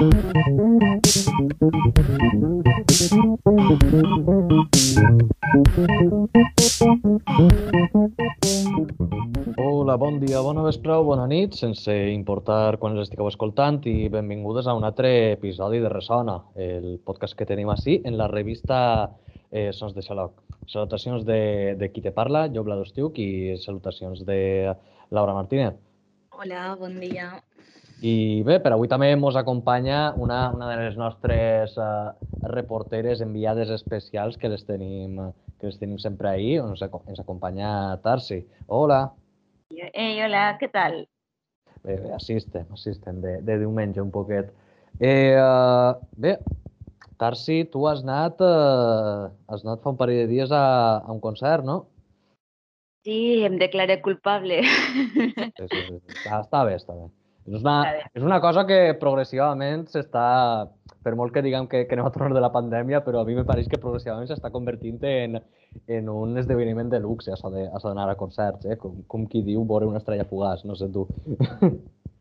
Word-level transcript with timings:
Hola, 0.00 0.08
bon 10.00 10.16
dia, 10.16 10.40
bona 10.40 10.62
vespre 10.64 10.94
o 10.94 11.04
bona 11.04 11.26
nit, 11.28 11.52
sense 11.52 11.92
importar 12.14 12.78
quan 12.80 12.96
els 12.96 13.02
estigueu 13.04 13.28
escoltant 13.28 13.84
i 13.84 14.08
benvingudes 14.08 14.64
a 14.64 14.72
un 14.78 14.88
altre 14.88 15.34
episodi 15.34 15.84
de 15.84 15.92
Ressona, 15.92 16.38
el 16.56 16.96
podcast 17.04 17.36
que 17.36 17.44
tenim 17.44 17.68
així 17.68 18.00
en 18.00 18.16
la 18.16 18.30
revista 18.32 19.10
eh, 19.52 19.68
Sons 19.76 19.92
de 19.92 20.00
Xaloc. 20.00 20.40
Salutacions 20.64 21.28
de, 21.28 21.76
de 21.76 21.92
qui 21.92 22.00
te 22.00 22.16
parla, 22.16 22.48
jo 22.48 22.64
Vlado 22.64 22.88
Estiuc, 22.88 23.20
i 23.20 23.60
salutacions 23.60 24.24
de 24.24 24.72
Laura 25.12 25.36
Martínez. 25.36 25.76
Hola, 26.40 26.72
bon 26.80 26.96
dia. 27.04 27.34
I 28.00 28.40
bé, 28.48 28.56
per 28.64 28.72
avui 28.72 28.88
també 28.88 29.10
ens 29.12 29.36
acompanya 29.36 30.14
una, 30.16 30.38
una 30.54 30.70
de 30.70 30.76
les 30.86 30.94
nostres 30.96 31.74
uh, 31.76 32.14
reporteres 32.48 33.20
enviades 33.20 33.68
especials 33.74 34.38
que 34.40 34.48
les 34.48 34.64
tenim, 34.64 35.18
que 35.60 35.68
les 35.68 35.76
tenim 35.76 35.98
sempre 36.00 36.30
ahí, 36.30 36.54
on 36.58 36.72
ens, 36.72 36.80
ens 36.80 37.20
acompanya 37.20 37.98
Tarsi. 38.00 38.40
Hola. 38.68 39.02
Hey, 39.68 40.16
hola, 40.24 40.56
què 40.56 40.70
tal? 40.72 41.02
Bé, 41.84 41.98
bé, 42.00 42.14
així 42.16 42.38
estem, 42.40 43.20
de, 43.20 43.36
de 43.44 43.58
diumenge 43.60 44.00
un 44.00 44.10
poquet. 44.14 44.48
Eh, 44.96 45.36
uh, 45.36 45.92
bé, 46.16 46.38
Tarsi, 47.20 47.66
tu 47.68 47.84
has 47.84 48.00
anat, 48.00 48.40
uh, 48.40 49.28
has 49.52 49.60
anat 49.66 49.84
fa 49.84 49.92
un 49.92 50.00
parell 50.00 50.24
de 50.24 50.28
dies 50.32 50.56
a, 50.56 50.64
a 51.04 51.12
un 51.12 51.20
concert, 51.20 51.68
no? 51.68 51.82
Sí, 53.04 53.44
em 53.44 53.60
declaré 53.60 54.00
culpable. 54.00 54.62
Sí, 54.64 55.68
sí. 55.68 55.86
sí. 55.86 56.02
Està, 56.16 56.40
està 56.40 56.64
bé, 56.64 56.80
està 56.80 56.96
bé. 56.96 57.10
És 57.48 57.62
una, 57.62 57.76
és 58.14 58.22
una 58.22 58.40
cosa 58.42 58.66
que 58.68 58.78
progressivament 59.00 59.86
s'està, 59.88 60.24
per 61.04 61.14
molt 61.16 61.32
que 61.32 61.42
diguem 61.42 61.66
que, 61.70 61.86
que 61.88 61.96
anem 61.96 62.08
a 62.10 62.12
tornar 62.14 62.36
de 62.36 62.42
la 62.44 62.52
pandèmia, 62.52 63.00
però 63.06 63.22
a 63.22 63.28
mi 63.28 63.36
me 63.38 63.46
pareix 63.48 63.70
que 63.70 63.80
progressivament 63.80 64.28
s'està 64.28 64.52
convertint 64.52 65.00
en, 65.08 65.40
en 65.96 66.10
un 66.12 66.36
esdeveniment 66.38 66.92
de 66.92 67.00
luxe, 67.00 67.32
això 67.32 67.50
d'anar 67.50 68.10
a 68.10 68.18
concerts, 68.20 68.66
eh? 68.68 68.76
com, 68.80 69.00
com 69.08 69.26
qui 69.30 69.42
diu 69.46 69.64
veure 69.64 69.88
una 69.88 70.02
estrella 70.02 70.28
fugaç, 70.28 70.66
no 70.68 70.76
sé 70.76 70.90
tu. 70.92 71.06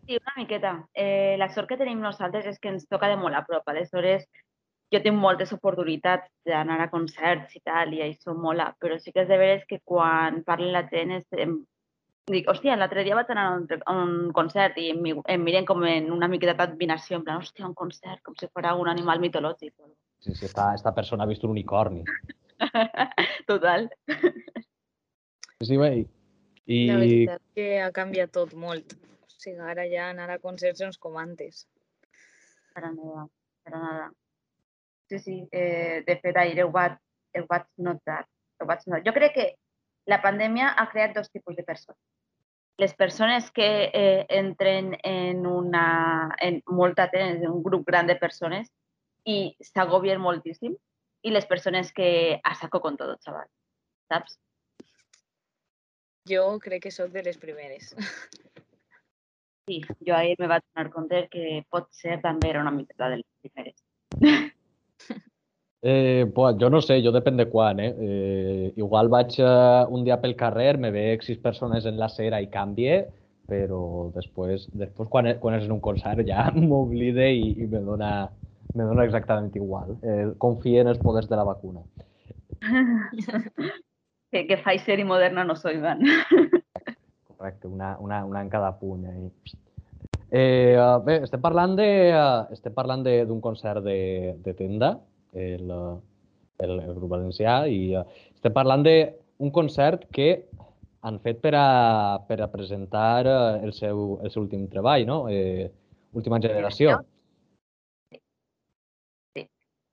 Sí, 0.09 0.15
una 0.17 0.31
miqueta. 0.39 0.71
Eh, 0.97 1.35
la 1.37 1.51
sort 1.53 1.69
que 1.69 1.75
tenim 1.77 1.99
nosaltres 2.01 2.47
és 2.49 2.55
que 2.57 2.71
ens 2.71 2.87
toca 2.89 3.11
de 3.11 3.17
molt 3.21 3.37
a 3.37 3.43
prop. 3.45 3.67
Aleshores, 3.69 4.23
jo 4.89 5.01
tinc 5.03 5.19
moltes 5.21 5.51
oportunitats 5.53 6.25
d'anar 6.49 6.79
a 6.81 6.87
concerts 6.89 7.53
i 7.53 7.61
tal, 7.61 7.93
i 7.93 8.01
això 8.01 8.33
mola, 8.33 8.71
però 8.81 8.97
sí 8.97 9.13
que 9.13 9.21
és 9.21 9.29
de 9.29 9.37
veres 9.37 9.67
que 9.69 9.77
quan 9.85 10.41
parlen 10.47 10.73
la 10.73 10.81
gent 10.89 11.13
és, 11.19 11.27
dic, 12.31 12.47
hòstia, 12.51 12.75
l'altre 12.77 13.03
dia 13.05 13.17
vaig 13.17 13.31
anar 13.33 13.45
a 13.47 13.55
un, 13.57 13.65
a 13.85 13.95
un 14.03 14.13
concert 14.35 14.77
i 14.81 14.89
em, 14.93 15.01
em 15.35 15.41
miren 15.43 15.65
com 15.67 15.83
en 15.87 16.11
una 16.13 16.29
miqueta 16.31 16.55
d'admiració, 16.59 17.19
en 17.19 17.25
plan, 17.27 17.41
hòstia, 17.41 17.67
un 17.67 17.75
concert, 17.77 18.21
com 18.25 18.37
si 18.39 18.47
fos 18.47 18.69
un 18.77 18.91
animal 18.91 19.19
mitològic. 19.23 19.73
Sí, 20.19 20.35
sí, 20.35 20.45
esta, 20.45 20.73
esta 20.75 20.93
persona 20.93 21.23
ha 21.23 21.27
vist 21.27 21.43
un 21.43 21.55
unicorni. 21.55 22.03
Total. 23.51 23.89
Sí, 25.63 25.77
bé, 25.77 25.91
i, 26.69 26.85
La 26.85 26.99
veritat 27.01 27.41
que 27.57 27.67
ha 27.81 27.89
canviat 27.95 28.31
tot 28.35 28.53
molt. 28.53 28.93
O 29.25 29.31
sigui, 29.41 29.57
ara 29.73 29.87
ja 29.89 30.09
anar 30.13 30.27
a 30.29 30.41
concerts 30.43 30.83
no 30.83 30.91
és 30.93 30.99
com 31.01 31.17
antes. 31.17 31.63
Para 32.75 32.91
nada, 32.93 33.25
para 33.65 33.79
nada. 33.81 34.09
Sí, 35.09 35.19
sí, 35.23 35.37
eh, 35.51 36.03
de 36.05 36.15
fet 36.21 36.37
ahir 36.37 36.61
ho 36.63 36.69
vaig, 36.75 36.99
ho 37.39 37.45
vaig 37.49 37.65
notar. 37.87 38.21
Ho 38.61 38.67
vaig 38.69 38.85
notar. 38.85 39.01
Jo 39.07 39.15
crec 39.15 39.33
que 39.39 39.47
la 40.13 40.21
pandèmia 40.21 40.75
ha 40.77 40.85
creat 40.91 41.15
dos 41.17 41.31
tipus 41.33 41.57
de 41.57 41.65
persones. 41.65 42.01
Les 42.79 42.93
persones 42.95 43.49
que 43.51 43.89
eh, 43.93 44.25
entren 44.29 44.93
en, 45.03 45.45
una, 45.45 46.35
en 46.39 46.61
molta 46.67 47.09
en 47.11 47.43
un 47.49 47.63
grup 47.63 47.85
gran 47.85 48.07
de 48.07 48.15
persones 48.15 48.69
i 49.27 49.55
s'agobien 49.59 50.21
moltíssim 50.23 50.77
i 51.21 51.31
les 51.31 51.45
persones 51.45 51.91
que 51.91 52.39
a 52.43 52.55
saco 52.55 52.79
con 52.79 52.95
todo, 52.95 53.17
chaval. 53.19 53.47
Saps? 54.07 54.39
Jo 56.29 56.59
crec 56.63 56.83
que 56.83 56.91
sóc 56.91 57.11
de 57.11 57.23
les 57.23 57.37
primeres. 57.37 57.95
Sí, 59.67 59.81
jo 60.05 60.15
ahir 60.15 60.37
me 60.39 60.47
vaig 60.47 60.63
donar 60.71 60.89
compte 60.93 61.27
que 61.29 61.63
pot 61.69 61.91
ser 61.93 62.21
també 62.23 62.49
era 62.49 62.61
una 62.61 62.71
miqueta 62.71 63.09
de 63.09 63.19
les 63.19 63.27
primeres. 63.43 63.83
Eh, 65.81 66.29
pues, 66.35 66.57
jo 66.59 66.69
no 66.69 66.81
sé, 66.81 66.97
jo 67.03 67.11
depèn 67.15 67.37
de 67.39 67.45
quan, 67.47 67.79
eh? 67.79 67.93
eh 67.95 68.73
igual 68.75 69.07
vaig 69.07 69.37
eh, 69.39 69.85
un 69.87 70.03
dia 70.03 70.17
pel 70.19 70.35
carrer, 70.35 70.77
me 70.77 70.91
veig 70.91 71.23
sis 71.23 71.39
persones 71.39 71.85
en 71.87 71.95
l'acera 71.97 72.41
i 72.43 72.49
canvie, 72.51 73.05
però 73.47 74.11
després, 74.15 74.67
després 74.75 75.07
quan, 75.07 75.31
quan 75.39 75.55
és 75.55 75.63
en 75.65 75.77
un 75.77 75.79
concert 75.79 76.25
ja 76.27 76.49
m'oblide 76.55 77.29
i, 77.31 77.53
i 77.63 77.67
me, 77.67 77.79
dona, 77.85 78.11
me 78.75 78.83
dona 78.83 79.07
exactament 79.07 79.55
igual. 79.55 79.95
Eh, 80.03 80.33
confie 80.37 80.83
en 80.83 80.91
els 80.91 80.99
poders 80.99 81.31
de 81.31 81.39
la 81.39 81.47
vacuna. 81.47 81.85
que, 84.31 84.45
que 84.47 84.57
Pfizer 84.59 84.99
i 84.99 85.07
Moderna 85.07 85.45
no 85.47 85.55
soy 85.55 85.79
van. 85.79 86.03
Correcte, 87.37 87.67
una, 87.67 87.95
una, 88.03 88.25
una 88.25 88.41
en 88.41 88.49
cada 88.49 88.73
puny. 88.77 89.31
Eh, 90.29 90.75
uh, 90.77 90.99
bé, 91.01 91.21
estem 91.23 91.39
parlant 91.41 91.77
de, 91.79 91.87
estem 92.51 92.75
parlant 92.75 93.01
de- 93.07 93.23
d'un 93.25 93.39
concert 93.41 93.79
de, 93.85 94.35
de 94.43 94.53
tenda, 94.53 94.97
el, 95.33 95.71
el, 96.59 96.73
el 96.79 96.93
grup 96.95 97.13
valencià, 97.15 97.61
i 97.67 97.95
uh, 97.97 98.05
estem 98.33 98.55
parlant 98.55 98.85
d'un 98.85 99.51
concert 99.55 100.07
que 100.15 100.29
han 101.01 101.19
fet 101.23 101.39
per 101.43 101.53
a, 101.55 102.19
per 102.27 102.41
a 102.43 102.49
presentar 102.51 103.23
uh, 103.27 103.63
el, 103.63 103.73
seu, 103.73 104.19
el 104.23 104.33
seu 104.33 104.43
últim 104.43 104.67
treball, 104.71 105.05
no? 105.07 105.21
Eh, 105.31 105.69
última 106.13 106.39
generació. 106.43 106.97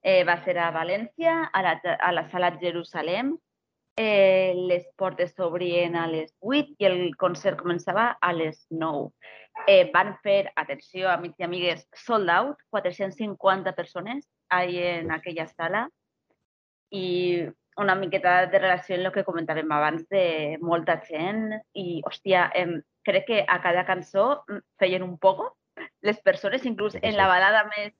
Eh, 0.07 0.23
va 0.23 0.37
ser 0.45 0.55
a 0.63 0.69
València, 0.71 1.49
a 1.51 1.61
la, 1.63 1.73
a 1.83 2.11
la 2.15 2.23
sala 2.31 2.53
Jerusalem. 2.61 3.35
Eh, 3.97 4.53
les 4.69 4.85
portes 4.95 5.33
s'obrien 5.35 5.95
a 5.97 6.05
les 6.07 6.29
8 6.39 6.77
i 6.77 6.85
el 6.87 6.99
concert 7.17 7.57
començava 7.59 8.11
a 8.21 8.29
les 8.31 8.61
9. 8.69 9.09
Eh, 9.67 9.89
van 9.93 10.13
fer, 10.23 10.51
atenció, 10.55 11.09
amics 11.09 11.41
i 11.41 11.47
amigues, 11.47 11.83
sold 12.05 12.29
out, 12.29 12.61
450 12.69 13.73
persones 13.75 14.23
ahí 14.49 14.77
en 14.77 15.11
aquella 15.11 15.47
sala 15.47 15.87
i 16.91 17.45
una 17.77 17.95
miqueta 17.95 18.47
de 18.47 18.59
relació 18.59 18.95
amb 18.97 19.05
el 19.09 19.13
que 19.13 19.25
comentàvem 19.27 19.71
abans 19.71 20.07
de 20.09 20.57
molta 20.61 20.97
gent 21.05 21.51
i, 21.73 22.01
hòstia, 22.07 22.47
em, 22.55 22.79
crec 23.05 23.27
que 23.27 23.43
a 23.47 23.59
cada 23.61 23.85
cançó 23.85 24.43
mm, 24.47 24.63
feien 24.81 25.05
un 25.05 25.17
poco. 25.17 25.53
Les 26.01 26.19
persones, 26.21 26.65
inclús 26.65 26.97
Sí 26.97 27.03
en 27.03 27.17
la 27.17 27.27
balada 27.29 27.65
més 27.69 27.93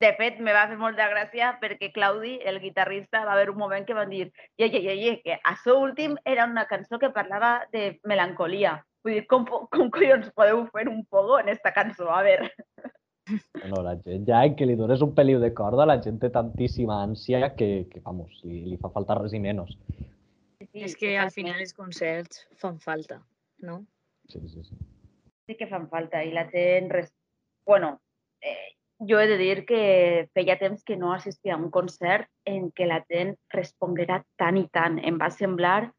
de 0.00 0.12
fet, 0.14 0.38
me 0.38 0.52
va 0.54 0.68
fer 0.70 0.76
molta 0.78 1.08
gràcia 1.10 1.56
perquè 1.62 1.90
Claudi, 1.94 2.36
el 2.46 2.60
guitarrista, 2.62 3.24
va 3.26 3.32
haver 3.34 3.50
un 3.50 3.58
moment 3.58 3.86
que 3.86 3.96
van 3.98 4.12
dir 4.14 4.28
ye, 4.56 4.68
ye, 4.68 4.80
ye, 4.84 4.94
ye, 4.94 5.14
que 5.24 5.38
això 5.52 5.74
últim 5.82 6.14
era 6.24 6.46
una 6.46 6.66
cançó 6.70 7.00
que 7.02 7.10
parlava 7.10 7.66
de 7.72 7.98
melancolia. 8.06 8.76
Vull 9.02 9.18
dir, 9.18 9.26
com, 9.26 9.46
com 9.74 9.90
collons 9.90 10.30
podeu 10.38 10.64
fer 10.74 10.86
un 10.92 11.02
pogo 11.10 11.40
en 11.42 11.50
esta 11.54 11.74
cançó? 11.74 12.12
A 12.14 12.22
veure. 12.22 12.52
No, 13.68 13.82
la 13.84 13.96
gent 14.04 14.26
ja 14.28 14.40
que 14.56 14.66
li 14.66 14.76
dones 14.78 15.02
un 15.04 15.14
peliu 15.16 15.40
de 15.42 15.50
corda, 15.56 15.86
la 15.88 15.98
gent 16.04 16.20
té 16.22 16.30
tantíssima 16.34 17.02
ànsia 17.04 17.52
que, 17.56 17.86
que 17.90 18.02
vamos, 18.04 18.40
li, 18.44 18.62
li 18.70 18.78
fa 18.80 18.90
falta 18.94 19.18
res 19.18 19.34
i 19.36 19.42
menys. 19.42 19.74
Sí, 20.58 20.82
és 20.84 20.96
que 20.98 21.14
al 21.20 21.30
final 21.34 21.60
els 21.62 21.74
concerts 21.76 22.46
fan 22.60 22.78
falta, 22.82 23.20
no? 23.64 23.82
Sí, 24.28 24.40
sí, 24.48 24.64
sí. 24.64 24.80
sí 25.46 25.56
que 25.56 25.68
fan 25.70 25.88
falta 25.92 26.24
i 26.24 26.32
la 26.34 26.48
gent... 26.50 26.90
Res... 26.92 27.12
Bueno, 27.68 27.94
eh, 28.40 28.74
jo 28.98 29.20
he 29.20 29.28
de 29.30 29.38
dir 29.38 29.64
que 29.68 30.28
feia 30.34 30.58
temps 30.58 30.82
que 30.84 30.96
no 30.96 31.12
assistia 31.12 31.54
a 31.54 31.60
un 31.60 31.70
concert 31.70 32.28
en 32.44 32.72
què 32.72 32.88
la 32.88 33.00
gent 33.08 33.36
responguera 33.54 34.22
tant 34.40 34.58
i 34.58 34.66
tant. 34.72 34.98
Em 34.98 35.20
va 35.20 35.30
semblar 35.30 35.92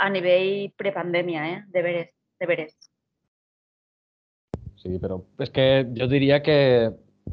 a 0.00 0.08
nivell 0.12 0.70
prepandèmia, 0.76 1.46
eh? 1.54 1.58
De 1.68 1.82
veres, 1.84 2.12
de 2.40 2.48
veres. 2.48 2.76
Sí, 4.80 4.96
però 5.02 5.20
és 5.44 5.50
que 5.52 5.66
jo 5.96 6.06
diria 6.08 6.40
que 6.42 6.56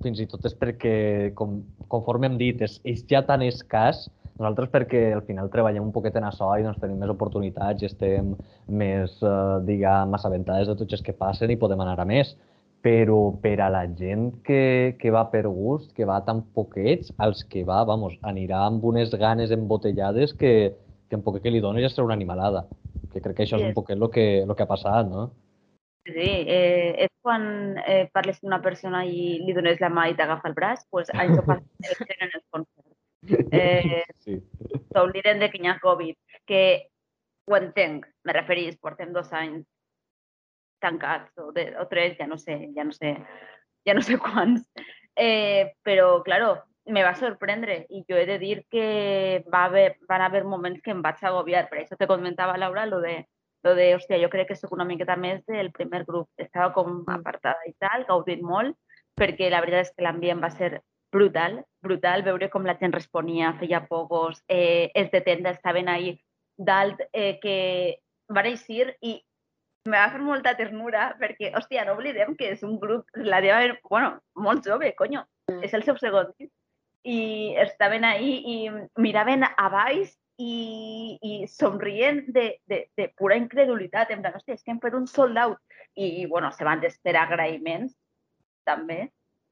fins 0.04 0.20
i 0.20 0.28
tot 0.30 0.44
és 0.46 0.56
perquè, 0.60 1.32
com, 1.38 1.62
conforme 1.90 2.28
hem 2.28 2.36
dit, 2.40 2.60
és, 2.62 2.80
és 2.84 3.06
ja 3.10 3.22
tan 3.26 3.42
escàs, 3.46 4.10
nosaltres 4.38 4.70
perquè 4.70 5.06
al 5.16 5.24
final 5.26 5.48
treballem 5.50 5.88
un 5.88 5.94
poquet 5.96 6.18
en 6.20 6.28
això 6.28 6.52
i 6.60 6.66
doncs 6.66 6.78
tenim 6.82 7.00
més 7.02 7.10
oportunitats 7.10 7.82
i 7.82 7.88
estem 7.88 8.36
més, 8.70 9.16
eh, 9.24 9.38
diguem, 9.66 10.14
assabentades 10.14 10.68
de 10.70 10.76
tots 10.78 10.94
els 11.00 11.06
que 11.08 11.16
passen 11.18 11.50
i 11.50 11.58
podem 11.58 11.82
anar 11.82 11.96
a 12.04 12.06
més. 12.06 12.36
Però 12.86 13.32
per 13.42 13.56
a 13.66 13.72
la 13.74 13.82
gent 13.98 14.28
que, 14.46 14.94
que 15.00 15.10
va 15.12 15.24
per 15.32 15.48
gust, 15.48 15.90
que 15.98 16.06
va 16.06 16.20
tan 16.24 16.44
poquets, 16.54 17.10
als 17.18 17.42
que 17.50 17.64
va, 17.66 17.82
vamos, 17.90 18.14
anirà 18.22 18.68
amb 18.68 18.86
unes 18.86 19.10
ganes 19.18 19.50
embotellades 19.52 20.36
que, 20.38 20.76
que 21.10 21.18
en 21.18 21.24
poquet 21.26 21.42
que 21.48 21.52
li 21.52 21.64
dones 21.64 21.82
ja 21.88 21.90
serà 21.90 22.06
una 22.06 22.16
animalada. 22.20 22.68
Que 23.12 23.24
crec 23.24 23.40
que 23.40 23.48
això 23.48 23.58
és 23.58 23.64
Sí. 23.66 23.72
un 23.72 23.74
poquet 23.74 23.98
el 23.98 24.10
que, 24.14 24.28
lo 24.46 24.56
que 24.56 24.64
ha 24.64 24.70
passat, 24.70 25.10
no? 25.10 25.32
Sí, 26.08 26.28
eh, 26.48 26.94
és 27.04 27.10
quan 27.22 27.78
eh, 27.84 28.08
parles 28.16 28.38
amb 28.40 28.52
una 28.52 28.62
persona 28.64 29.02
i 29.04 29.42
li 29.44 29.56
dones 29.56 29.82
la 29.84 29.90
mà 29.92 30.06
i 30.08 30.16
t'agafa 30.16 30.48
el 30.48 30.56
braç, 30.56 30.86
doncs 30.94 31.12
això 31.24 31.44
passa 31.48 32.08
en 32.16 32.30
els 32.30 32.46
concerts. 32.54 32.94
Eh, 33.52 34.04
Sí. 34.24 34.38
S'obliden 34.94 35.40
de 35.40 35.50
que 35.52 35.60
hi 35.62 35.68
ha 35.68 35.80
Covid, 35.80 36.16
que 36.48 36.62
ho 37.48 37.56
entenc, 37.56 38.08
me 38.24 38.36
referís, 38.36 38.78
portem 38.80 39.12
dos 39.16 39.32
anys 39.36 39.66
tancats 40.84 41.32
o, 41.40 41.52
de, 41.56 41.70
o 41.80 41.88
tres, 41.92 42.18
ja 42.20 42.28
no 42.28 42.38
sé, 42.38 42.58
ja 42.76 42.84
no 42.88 42.96
sé, 42.96 43.16
ja 43.88 43.96
no 43.98 44.04
sé 44.04 44.18
quants. 44.24 44.64
Eh, 45.16 45.74
però, 45.84 46.22
claro, 46.24 46.54
me 46.88 47.04
va 47.04 47.16
sorprendre 47.20 47.82
i 47.90 48.04
jo 48.08 48.16
he 48.20 48.26
de 48.30 48.38
dir 48.40 48.62
que 48.72 49.44
va 49.54 49.66
haver, 49.66 49.98
van 50.08 50.24
haver 50.24 50.44
moments 50.46 50.82
que 50.84 50.94
em 50.96 51.02
vaig 51.04 51.24
agobiar. 51.24 51.68
Per 51.72 51.82
això 51.82 52.00
te 52.00 52.08
comentava, 52.08 52.58
Laura, 52.58 52.86
lo 52.86 53.02
de, 53.04 53.26
lo 53.68 53.76
de, 53.76 53.88
hòstia, 53.96 54.20
jo 54.24 54.32
crec 54.32 54.52
que 54.52 54.60
sóc 54.60 54.72
una 54.76 54.88
miqueta 54.88 55.18
més 55.20 55.44
del 55.46 55.72
primer 55.76 56.06
grup. 56.08 56.30
Estava 56.40 56.72
com 56.76 57.02
apartada 57.12 57.68
i 57.68 57.74
tal, 57.84 58.06
gaudint 58.08 58.46
molt, 58.48 58.78
perquè 59.20 59.52
la 59.52 59.62
veritat 59.64 59.90
és 59.90 59.94
que 59.96 60.06
l'ambient 60.06 60.44
va 60.44 60.52
ser 60.54 60.78
brutal, 61.12 61.62
brutal, 61.84 62.24
veure 62.24 62.50
com 62.54 62.66
la 62.68 62.78
gent 62.80 62.94
responia, 62.96 63.54
feia 63.60 63.84
pogos, 63.88 64.42
eh, 64.48 64.92
els 64.96 65.12
de 65.12 65.22
tenda 65.26 65.56
estaven 65.56 65.90
ahí 65.90 66.18
dalt, 66.58 67.02
eh, 67.14 67.40
que 67.44 67.58
van 68.30 68.50
eixir 68.50 68.96
i 69.02 69.18
me 69.88 69.96
va 69.96 70.10
fer 70.12 70.20
molta 70.20 70.54
ternura 70.60 71.10
perquè, 71.20 71.54
hòstia, 71.56 71.86
no 71.88 71.96
oblidem 71.96 72.36
que 72.36 72.52
és 72.56 72.64
un 72.68 72.78
grup 72.80 73.08
relativament, 73.16 73.78
bueno, 73.90 74.18
molt 74.36 74.68
jove, 74.68 74.94
conyo, 75.00 75.24
és 75.64 75.74
el 75.74 75.86
seu 75.88 75.98
segon 75.98 76.32
disc. 76.38 76.54
I 77.08 77.56
estaven 77.64 78.04
ahí 78.04 78.34
i 78.44 78.56
miraven 79.00 79.46
a 79.48 79.70
baix 79.72 80.12
i, 80.38 81.18
i 81.22 81.48
somrient 81.50 82.24
de, 82.34 82.48
de, 82.70 82.84
de 82.98 83.10
pura 83.18 83.38
incredulitat, 83.40 84.12
en 84.14 84.22
plan, 84.22 84.38
hòstia, 84.38 84.58
és 84.58 84.64
que 84.64 84.74
hem 84.74 84.82
fet 84.84 84.98
un 84.98 85.08
sold 85.10 85.38
out. 85.42 85.62
I, 85.98 86.22
i 86.22 86.26
bueno, 86.30 86.52
se 86.54 86.66
van 86.68 86.82
desperar 86.82 87.26
agraïments, 87.26 87.96
també, 88.68 89.08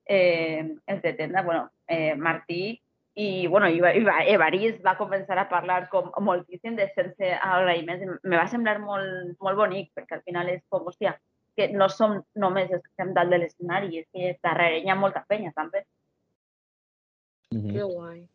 eh, 0.06 0.64
els 0.86 1.02
de 1.02 1.14
tenda, 1.18 1.42
bueno, 1.42 1.70
eh, 1.88 2.14
Martí 2.16 2.82
i, 3.16 3.48
bueno, 3.48 3.70
i, 3.72 3.80
i 3.80 4.34
Evarís 4.34 4.82
va 4.84 4.98
començar 5.00 5.38
a 5.40 5.48
parlar 5.50 5.86
com 5.90 6.12
moltíssim 6.22 6.76
de 6.76 6.90
sense 6.94 7.32
agraïments. 7.40 8.20
Me 8.28 8.36
va 8.36 8.46
semblar 8.52 8.76
molt, 8.84 9.38
molt 9.42 9.58
bonic, 9.58 9.94
perquè 9.96 10.20
al 10.20 10.26
final 10.28 10.52
és 10.52 10.62
com, 10.70 10.84
hòstia, 10.84 11.16
que 11.56 11.70
no 11.72 11.88
som 11.90 12.20
només 12.36 12.68
els 12.68 12.84
que 12.84 12.92
estem 12.92 13.14
dalt 13.16 13.32
de 13.32 13.40
l'escenari, 13.40 14.04
és 14.04 14.08
que 14.12 14.36
darrere 14.44 14.84
hi 14.84 14.92
ha 14.92 15.00
molta 15.00 15.24
penya, 15.30 15.54
també. 15.56 15.86
Mm 17.54 17.62
-hmm. 17.62 17.74
Que 17.74 17.84
guai. 17.84 18.28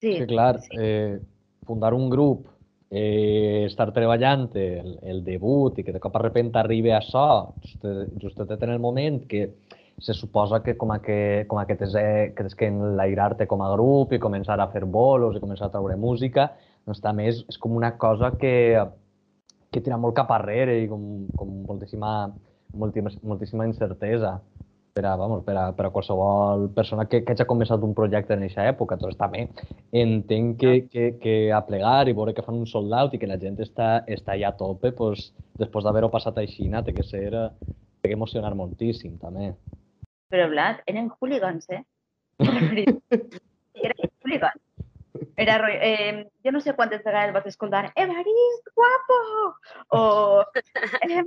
Sí, 0.00 0.16
que 0.18 0.26
clar, 0.26 0.60
sí. 0.60 0.76
eh, 0.78 1.20
fundar 1.64 1.94
un 1.94 2.10
grup, 2.10 2.48
eh, 2.90 3.64
estar 3.66 3.90
treballant 3.92 4.50
el, 4.54 4.98
el 5.02 5.22
debut 5.24 5.78
i 5.78 5.84
que 5.84 5.94
de 5.94 6.02
cop 6.02 6.16
a 6.16 6.22
repente 6.22 6.60
arribi 6.60 6.92
a 6.92 7.00
això, 7.00 7.54
just, 7.64 7.86
justet 8.22 8.62
en 8.62 8.74
el 8.74 8.82
moment 8.82 9.24
que 9.30 9.48
se 9.98 10.14
suposa 10.14 10.62
que 10.62 10.76
com 10.76 10.92
a 10.92 11.00
que, 11.00 11.46
com 11.48 11.58
a 11.58 11.66
que 11.66 11.76
tens, 11.78 11.94
que 11.94 12.42
tens 12.42 12.54
que 12.54 12.66
enlairar-te 12.66 13.46
com 13.46 13.62
a 13.62 13.70
grup 13.72 14.12
i 14.12 14.20
començar 14.22 14.58
a 14.60 14.68
fer 14.72 14.84
bolos 14.84 15.36
i 15.36 15.42
començar 15.42 15.68
a 15.68 15.74
treure 15.74 15.96
música, 15.96 16.50
doncs 16.86 17.00
també 17.02 17.28
és, 17.30 17.44
és 17.48 17.58
com 17.58 17.76
una 17.78 17.94
cosa 17.98 18.32
que, 18.38 18.54
que 19.70 19.82
tira 19.82 19.98
molt 19.98 20.16
cap 20.18 20.30
arrere 20.34 20.80
i 20.82 20.88
com, 20.90 21.26
com 21.38 21.54
moltíssima, 21.70 22.14
moltíssima, 22.74 23.14
moltíssima 23.22 23.68
incertesa 23.70 24.40
per 24.94 25.06
a, 25.06 25.16
vamos, 25.16 25.42
per 25.44 25.56
a, 25.58 25.72
per 25.74 25.86
a 25.86 25.90
qualsevol 25.90 26.68
persona 26.74 27.04
que, 27.10 27.24
que 27.26 27.34
hagi 27.34 27.44
començat 27.50 27.82
un 27.82 27.96
projecte 27.98 28.36
en 28.36 28.44
aquesta 28.46 28.66
època. 28.70 28.96
Doncs 29.00 29.18
també 29.18 29.48
entenc 29.90 30.60
que, 30.60 30.74
que, 30.92 31.06
que 31.18 31.34
a 31.52 31.60
plegar 31.66 32.06
i 32.08 32.14
veure 32.14 32.34
que 32.34 32.44
fan 32.46 32.60
un 32.62 32.68
sold 32.70 32.94
out 32.94 33.14
i 33.14 33.18
que 33.18 33.28
la 33.28 33.40
gent 33.42 33.58
està, 33.64 33.88
està 34.06 34.36
allà 34.36 34.52
a 34.52 34.56
tope, 34.60 34.92
doncs, 34.94 35.32
després 35.58 35.84
d'haver-ho 35.84 36.12
passat 36.14 36.38
així, 36.38 36.70
té 36.86 36.94
que 36.94 37.02
ser, 37.02 37.26
té 37.34 38.08
que 38.08 38.14
emocionar 38.14 38.54
moltíssim, 38.54 39.18
també. 39.18 39.50
Però, 40.30 40.46
Vlad, 40.52 40.84
eren 40.86 41.10
hooligans, 41.18 41.66
eh? 41.74 41.82
Eren 43.84 44.10
hooligans. 44.22 44.62
Era, 45.36 45.58
rotllo, 45.58 45.78
eh, 45.82 46.30
jo 46.46 46.52
no 46.54 46.60
sé 46.62 46.74
quantes 46.78 47.02
vegades 47.02 47.34
vaig 47.34 47.46
escoltar 47.50 47.88
Evarist, 47.98 48.70
guapo! 48.78 49.18
O 49.98 50.00
eh, 50.54 51.22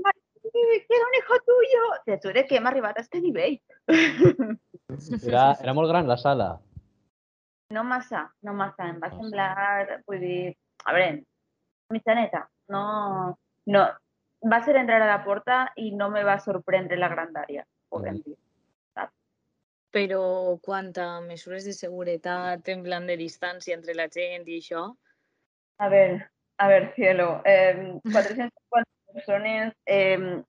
Martí, 0.58 0.86
quiero 0.88 1.06
un 1.08 1.16
hijo 1.16 1.34
tuyo! 1.46 2.02
Te 2.06 2.20
juro 2.22 2.48
que 2.48 2.56
hem 2.56 2.68
arribat 2.68 2.98
a 2.98 3.02
este 3.02 3.22
nivell. 3.22 3.62
Era, 3.88 5.58
era 5.62 5.74
molt 5.78 5.90
gran 5.90 6.08
la 6.08 6.18
sala. 6.18 6.60
No 7.70 7.84
massa, 7.84 8.34
no 8.42 8.54
massa. 8.54 8.88
Em 8.90 9.00
va 9.02 9.10
semblar, 9.12 10.02
vull 10.08 10.20
dir, 10.20 10.56
a 10.86 10.94
veure, 10.94 11.24
mitjaneta. 11.94 12.48
No, 12.70 13.38
no. 13.66 13.86
Va 14.48 14.62
ser 14.64 14.78
entrar 14.78 15.02
a 15.02 15.10
la 15.10 15.24
porta 15.26 15.74
i 15.76 15.92
no 15.92 16.10
me 16.10 16.24
va 16.24 16.38
sorprendre 16.40 16.98
la 16.98 17.10
grandària, 17.10 17.66
podem 17.90 18.22
dir. 18.22 18.38
Però 19.92 20.58
quant 20.62 20.92
a 21.02 21.22
mesures 21.26 21.66
de 21.66 21.74
seguretat, 21.74 22.68
en 22.70 22.84
plan 22.86 23.08
de 23.08 23.16
distància 23.18 23.74
entre 23.74 23.96
la 23.98 24.08
gent 24.14 24.46
i 24.46 24.60
això, 24.62 24.92
A 25.80 25.90
ver, 25.90 26.32
a 26.58 26.68
ver, 26.68 26.94
cielo. 26.96 27.42
Eh, 27.46 28.00
450 28.12 28.97
persones 29.18 29.74
eh, 29.86 30.44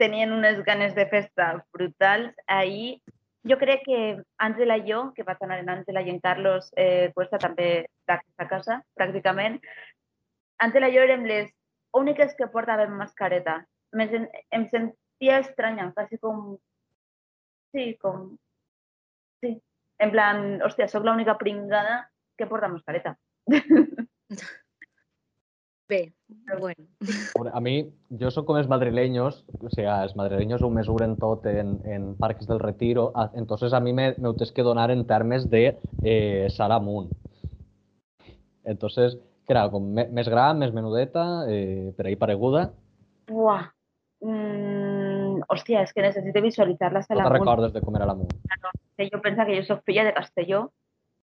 tenien 0.00 0.32
unes 0.32 0.64
ganes 0.64 0.94
de 0.94 1.06
festa 1.06 1.52
brutals. 1.72 2.34
Ahir, 2.46 3.00
jo 3.44 3.56
crec 3.60 3.84
que 3.86 4.00
Àngela 4.42 4.78
i 4.80 4.84
jo, 4.88 5.04
que 5.16 5.24
vaig 5.26 5.40
anar 5.44 5.60
en 5.62 5.70
Àngela 5.76 6.02
i 6.04 6.10
en 6.12 6.20
Carlos 6.24 6.70
eh, 6.76 7.10
Cuesta 7.14 7.40
també 7.40 7.70
d'aquesta 8.08 8.48
casa, 8.50 8.80
pràcticament, 8.98 9.60
Àngela 10.60 10.90
i 10.90 10.96
jo 10.96 11.04
érem 11.06 11.26
les 11.28 11.48
úniques 11.96 12.34
que 12.38 12.50
portaven 12.52 12.96
mascareta. 12.96 13.60
Me 13.92 14.06
em 14.10 14.68
sentia 14.70 15.40
estranya, 15.44 15.90
quasi 15.94 16.18
com... 16.18 16.56
Sí, 17.74 17.96
com... 18.02 18.30
Sí. 19.42 19.56
En 20.00 20.12
plan, 20.14 20.60
hòstia, 20.64 20.88
sóc 20.88 21.04
l'única 21.04 21.36
pringada 21.38 22.02
que 22.38 22.48
porta 22.48 22.72
mascareta. 22.72 23.16
bé, 25.90 26.12
bueno, 26.60 26.86
Bueno, 27.36 27.50
A 27.54 27.60
mi, 27.60 27.74
jo 28.20 28.30
sóc 28.30 28.46
com 28.48 28.56
els 28.60 28.68
madrileños, 28.70 29.42
o 29.60 29.68
sigui, 29.72 29.88
els 29.90 30.14
madrileños 30.16 30.62
ho 30.62 30.70
mesuren 30.70 31.16
tot 31.20 31.44
en, 31.50 31.80
en 31.84 32.14
parques 32.20 32.46
del 32.48 32.60
retiro, 32.62 33.10
entonces 33.34 33.72
a 33.74 33.80
mi 33.80 33.92
me, 33.92 34.14
me 34.18 34.28
ho 34.30 34.34
tens 34.38 34.52
que 34.52 34.62
donar 34.62 34.90
en 34.94 35.04
termes 35.06 35.48
de 35.50 35.76
eh, 36.02 36.46
sala 36.50 36.76
amunt. 36.80 37.10
Entonces, 38.64 39.18
que 39.46 39.52
era 39.52 39.68
com 39.72 39.82
me- 39.96 40.06
més 40.14 40.28
gran, 40.30 40.58
més 40.62 40.72
menudeta, 40.76 41.44
eh, 41.50 41.92
per 41.96 42.06
ahí 42.06 42.16
pareguda. 42.16 42.68
Buah. 43.26 43.66
Mm, 44.20 45.40
hòstia, 45.48 45.80
és 45.86 45.94
que 45.96 46.02
necessito 46.04 46.42
visualitzar 46.44 46.92
la 46.92 47.00
No 47.00 47.06
sala 47.08 47.22
te 47.24 47.28
amunt. 47.30 47.40
recordes 47.40 47.72
de 47.72 47.80
com 47.82 47.96
era 47.96 48.06
l'amunt. 48.06 48.30
que 48.96 49.08
jo 49.08 49.20
pensa 49.24 49.46
que 49.48 49.56
jo 49.56 49.64
sóc 49.64 49.80
filla 49.86 50.04
de 50.04 50.12
Castelló 50.12 50.66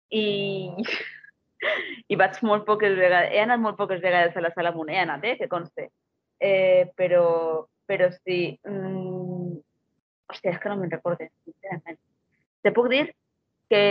i, 0.10 0.74
i 2.08 2.16
vaig 2.20 2.38
molt 2.46 2.66
poques 2.68 2.96
vegades, 2.98 3.32
he 3.34 3.42
anat 3.42 3.60
molt 3.60 3.78
poques 3.80 4.02
vegades 4.02 4.36
a 4.38 4.42
la 4.44 4.52
sala 4.54 4.70
Amunt, 4.74 4.90
he 4.94 5.00
anat, 5.02 5.24
eh, 5.26 5.38
que 5.40 5.48
conste. 5.50 5.90
Eh, 6.40 6.92
però, 6.96 7.66
però 7.88 8.12
sí, 8.14 8.60
mm, 8.68 9.56
hòstia, 10.30 10.52
és 10.54 10.60
que 10.60 10.70
no 10.70 10.78
me'n 10.78 10.92
recorde, 10.92 11.32
sincerament. 11.46 11.98
Te 12.62 12.72
puc 12.76 12.90
dir 12.92 13.08
que 13.72 13.84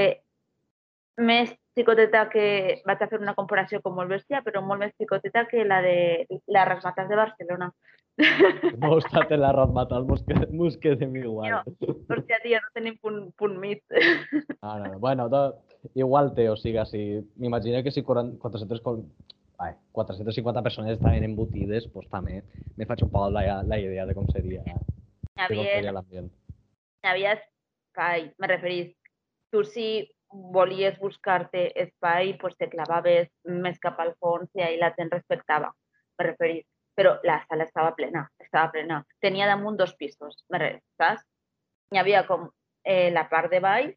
més 1.16 1.50
xicoteta 1.76 2.28
que 2.32 2.82
vaig 2.86 3.02
a 3.02 3.08
fer 3.08 3.18
una 3.20 3.34
comparació 3.34 3.80
com 3.84 3.94
molt 3.96 4.08
bèstia, 4.12 4.42
però 4.44 4.62
molt 4.64 4.80
més 4.84 4.94
xicoteta 4.96 5.46
que 5.48 5.64
la 5.64 5.80
de 5.84 6.26
la 6.46 6.64
Rasmatas 6.68 7.08
de 7.08 7.16
Barcelona. 7.16 7.72
No 8.80 8.96
estat 8.96 9.32
en 9.34 9.42
la 9.42 9.50
ratmata, 9.52 9.98
mos, 10.00 10.22
que- 10.24 10.46
mos 10.48 10.78
quedem 10.80 11.16
igual. 11.20 11.58
Hòstia, 12.08 12.38
tia, 12.42 12.62
no 12.64 12.70
tenim 12.72 12.94
punt, 12.96 13.26
punt 13.36 13.58
mig. 13.60 13.82
Ah, 14.62 14.78
no, 14.78 14.86
no. 14.92 14.98
Bueno, 14.98 15.28
to, 15.28 15.42
igual 15.96 16.34
té, 16.36 16.48
o 16.52 16.56
sigui, 16.60 16.82
si 16.90 17.00
m'imagino 17.40 17.82
que 17.82 17.90
si 17.90 18.02
40, 18.02 18.38
400, 18.38 18.82
con- 18.84 19.06
ai, 19.58 19.72
450 19.92 20.62
persones 20.62 20.96
estaven 20.98 21.24
embutides, 21.24 21.88
pues 21.88 22.08
també 22.12 22.42
me 22.76 22.84
faig 22.84 23.02
un 23.06 23.10
poc 23.10 23.30
la, 23.32 23.62
la 23.64 23.78
idea 23.80 24.04
de 24.04 24.14
com 24.14 24.28
seria, 24.28 24.62
de 24.62 25.46
com 25.48 25.64
seria 25.64 25.92
l'ambient. 25.96 26.28
hi 27.02 27.08
havia 27.08 27.32
espai, 27.38 28.30
me 28.38 28.46
referís, 28.50 28.92
tu 29.50 29.64
si 29.64 29.88
volies 30.28 30.98
buscar-te 31.00 31.70
espai, 31.80 32.34
pues 32.40 32.56
te 32.58 32.68
clavaves 32.68 33.28
més 33.46 33.78
cap 33.80 33.98
al 34.02 34.12
fons 34.20 34.50
i 34.54 34.60
ahí 34.60 34.76
la 34.76 34.92
gent 34.98 35.12
respectava, 35.14 35.72
me 36.18 36.26
referís. 36.32 36.66
Però 36.96 37.18
la 37.28 37.42
sala 37.48 37.64
estava 37.64 37.94
plena, 37.94 38.22
estava 38.40 38.70
plena. 38.72 39.02
Tenia 39.20 39.46
damunt 39.46 39.76
dos 39.76 39.92
pisos, 39.96 40.38
me 40.48 40.80
saps? 40.96 41.22
Hi 41.92 42.00
havia 42.00 42.22
com 42.26 42.48
eh, 42.84 43.10
la 43.12 43.26
part 43.28 43.52
de 43.52 43.60
baix, 43.60 43.92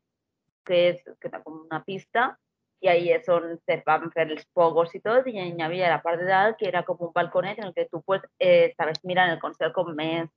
que 0.66 0.90
és 0.90 1.02
que 1.20 1.28
era 1.32 1.42
com 1.44 1.62
una 1.66 1.84
pista, 1.84 2.38
i 2.82 2.88
ahí 2.88 3.10
és 3.12 3.28
on 3.28 3.58
se 3.68 3.76
van 3.86 4.06
fer 4.14 4.30
els 4.32 4.46
pogos 4.56 4.94
i 4.96 5.02
tot, 5.04 5.28
i 5.28 5.34
hi 5.36 5.62
havia 5.62 5.90
la 5.92 6.02
part 6.02 6.20
de 6.22 6.26
dalt, 6.30 6.56
que 6.60 6.68
era 6.70 6.84
com 6.88 6.98
un 7.08 7.12
balconet 7.16 7.60
en 7.60 7.66
el 7.70 7.74
que 7.74 7.88
tu 7.92 8.02
pues, 8.02 8.22
eh, 8.40 8.70
estaves 8.72 9.02
mirant 9.04 9.32
el 9.34 9.40
concert 9.40 9.74
com 9.76 9.92
més, 9.96 10.30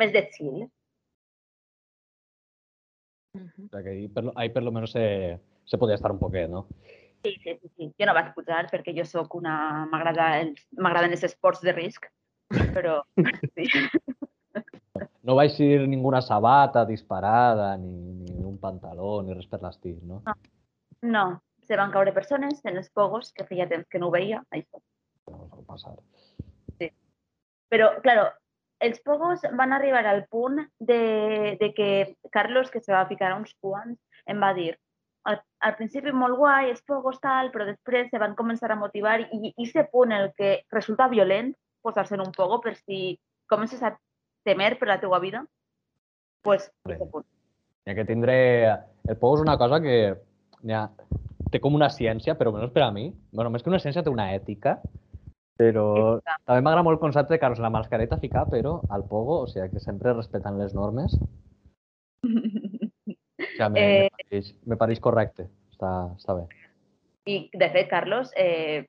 més 0.00 0.12
de 0.12 0.22
chill. 0.32 0.64
ujú. 3.34 3.66
O 3.66 3.68
sea, 3.68 3.82
que 3.82 3.90
ahí 3.90 4.08
per, 4.08 4.24
lo- 4.24 4.32
ahí 4.36 4.48
per 4.50 4.62
lo 4.62 4.72
menos 4.72 4.92
se, 4.92 5.40
se 5.64 5.78
podia 5.78 5.94
estar 5.96 6.10
un 6.12 6.18
poquet, 6.18 6.48
no? 6.48 6.66
Sí, 7.24 7.34
sí, 7.42 7.58
sí, 7.60 7.68
sí. 7.76 7.92
Jo 7.98 8.06
no 8.06 8.14
vaig 8.14 8.32
pujar 8.34 8.66
perquè 8.70 8.94
jo 8.96 9.04
sóc 9.04 9.34
una... 9.34 9.84
m'agrada 9.90 10.40
els- 10.40 10.66
M'agraden 10.78 11.12
els 11.12 11.24
esports 11.28 11.60
de 11.60 11.72
risc, 11.72 12.06
però 12.72 13.02
sí. 13.56 13.66
No 15.26 15.34
va 15.34 15.46
eixir 15.48 15.86
ninguna 15.90 16.20
sabata 16.22 16.84
disparada, 16.86 17.72
ni, 17.80 17.92
ni 18.22 18.44
un 18.46 18.60
pantaló, 18.62 19.20
ni 19.26 19.34
res 19.34 19.48
per 19.50 19.60
l'estil, 19.62 19.98
no? 20.06 20.20
No, 21.02 21.24
se 21.66 21.78
van 21.78 21.90
caure 21.94 22.14
persones 22.14 22.62
en 22.64 22.78
els 22.78 22.90
pogos, 22.94 23.32
que 23.34 23.46
feia 23.48 23.66
temps 23.68 23.88
que 23.90 23.98
no 23.98 24.08
ho 24.08 24.14
veia, 24.14 24.44
això. 24.54 24.82
No 25.26 25.64
passar. 25.66 25.96
Però, 27.72 27.90
claro, 28.04 28.28
els 28.86 29.00
pogos 29.02 29.42
van 29.58 29.72
arribar 29.74 30.04
al 30.06 30.26
punt 30.30 30.60
de, 30.78 31.56
de 31.60 31.72
que 31.74 31.90
Carlos, 32.30 32.70
que 32.70 32.80
se 32.80 32.94
va 32.94 33.06
ficar 33.10 33.32
a 33.32 33.38
uns 33.40 33.54
quants, 33.60 33.98
em 34.30 34.42
va 34.42 34.52
dir 34.54 34.70
al, 35.26 35.40
al 35.66 35.74
principi 35.78 36.12
molt 36.14 36.38
guai, 36.38 36.70
els 36.70 36.82
pogos 36.86 37.18
tal, 37.22 37.50
però 37.54 37.66
després 37.66 38.10
se 38.12 38.22
van 38.22 38.36
començar 38.38 38.70
a 38.70 38.78
motivar 38.78 39.18
i, 39.24 39.50
i 39.50 39.66
aquest 39.66 39.90
punt 39.90 40.14
el 40.14 40.30
que 40.38 40.60
resulta 40.72 41.10
violent 41.10 41.52
posar-se 41.82 42.14
en 42.14 42.22
un 42.22 42.32
pogo 42.34 42.60
per 42.62 42.76
si 42.78 43.16
comences 43.50 43.82
a 43.82 43.96
temer 44.46 44.76
per 44.78 44.88
la 44.88 45.00
teua 45.02 45.18
vida, 45.22 45.42
pues, 46.46 46.70
punt. 46.86 47.26
N'hi 47.86 47.92
ha 47.92 47.98
que 47.98 48.06
tindre... 48.08 48.36
El 49.06 49.18
pogo 49.18 49.36
és 49.38 49.42
una 49.44 49.58
cosa 49.58 49.80
que 49.82 49.96
ha... 50.74 50.86
té 51.52 51.60
com 51.62 51.74
una 51.78 51.86
ciència, 51.94 52.34
però 52.38 52.50
menys 52.54 52.72
per 52.74 52.82
a 52.82 52.90
mi. 52.90 53.08
bueno, 53.32 53.50
més 53.54 53.62
que 53.62 53.70
una 53.70 53.78
ciència 53.82 54.02
té 54.02 54.10
una 54.10 54.32
ètica, 54.34 54.80
però 55.56 55.84
Ètica. 56.18 56.34
també 56.44 56.64
m'agrada 56.66 56.82
molt 56.84 56.98
el 56.98 57.02
concepte 57.04 57.34
de 57.34 57.38
Carlos 57.40 57.60
la 57.62 57.70
mascareta 57.70 58.18
ficar, 58.18 58.46
però 58.50 58.80
al 58.90 59.04
pogo, 59.06 59.38
o 59.44 59.46
sigui, 59.46 59.68
que 59.72 59.80
sempre 59.80 60.12
respectant 60.12 60.58
les 60.58 60.74
normes, 60.74 61.14
o 61.14 61.20
sigui, 62.26 63.70
me, 63.70 63.80
Eh. 63.80 64.10
me, 64.10 64.10
pareix, 64.18 64.50
me 64.66 64.76
pareix 64.76 65.00
correcte. 65.00 65.46
Està, 65.72 65.92
està 66.16 66.34
bé. 66.36 66.44
I, 67.30 67.38
de 67.52 67.68
fet, 67.72 67.88
Carlos, 67.88 68.30
eh, 68.36 68.84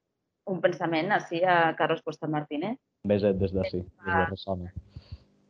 un 0.48 0.60
pensament 0.64 1.12
així 1.12 1.42
a 1.44 1.76
Carlos 1.78 2.02
Costa 2.04 2.28
Martínez, 2.28 2.78
Beset 3.08 3.38
des 3.40 3.54
d'ací, 3.56 3.84
des 3.84 4.06
de 4.06 4.12
Ah. 4.12 4.26
Ressona. 4.30 4.72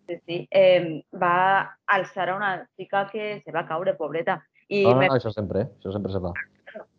Sí, 0.07 0.17
sí, 0.25 0.37
eh, 0.51 1.03
va 1.21 1.77
alçar 1.85 2.29
a 2.29 2.37
una 2.37 2.51
xica 2.77 3.07
que 3.11 3.41
se 3.43 3.51
va 3.55 3.67
caure, 3.67 3.95
pobreta. 3.99 4.39
I 4.67 4.83
no, 4.83 4.95
me, 4.99 5.09
això 5.13 5.31
sempre, 5.31 5.67
això 5.77 5.93
sempre 5.95 6.11
se 6.15 6.23
fa. 6.23 6.33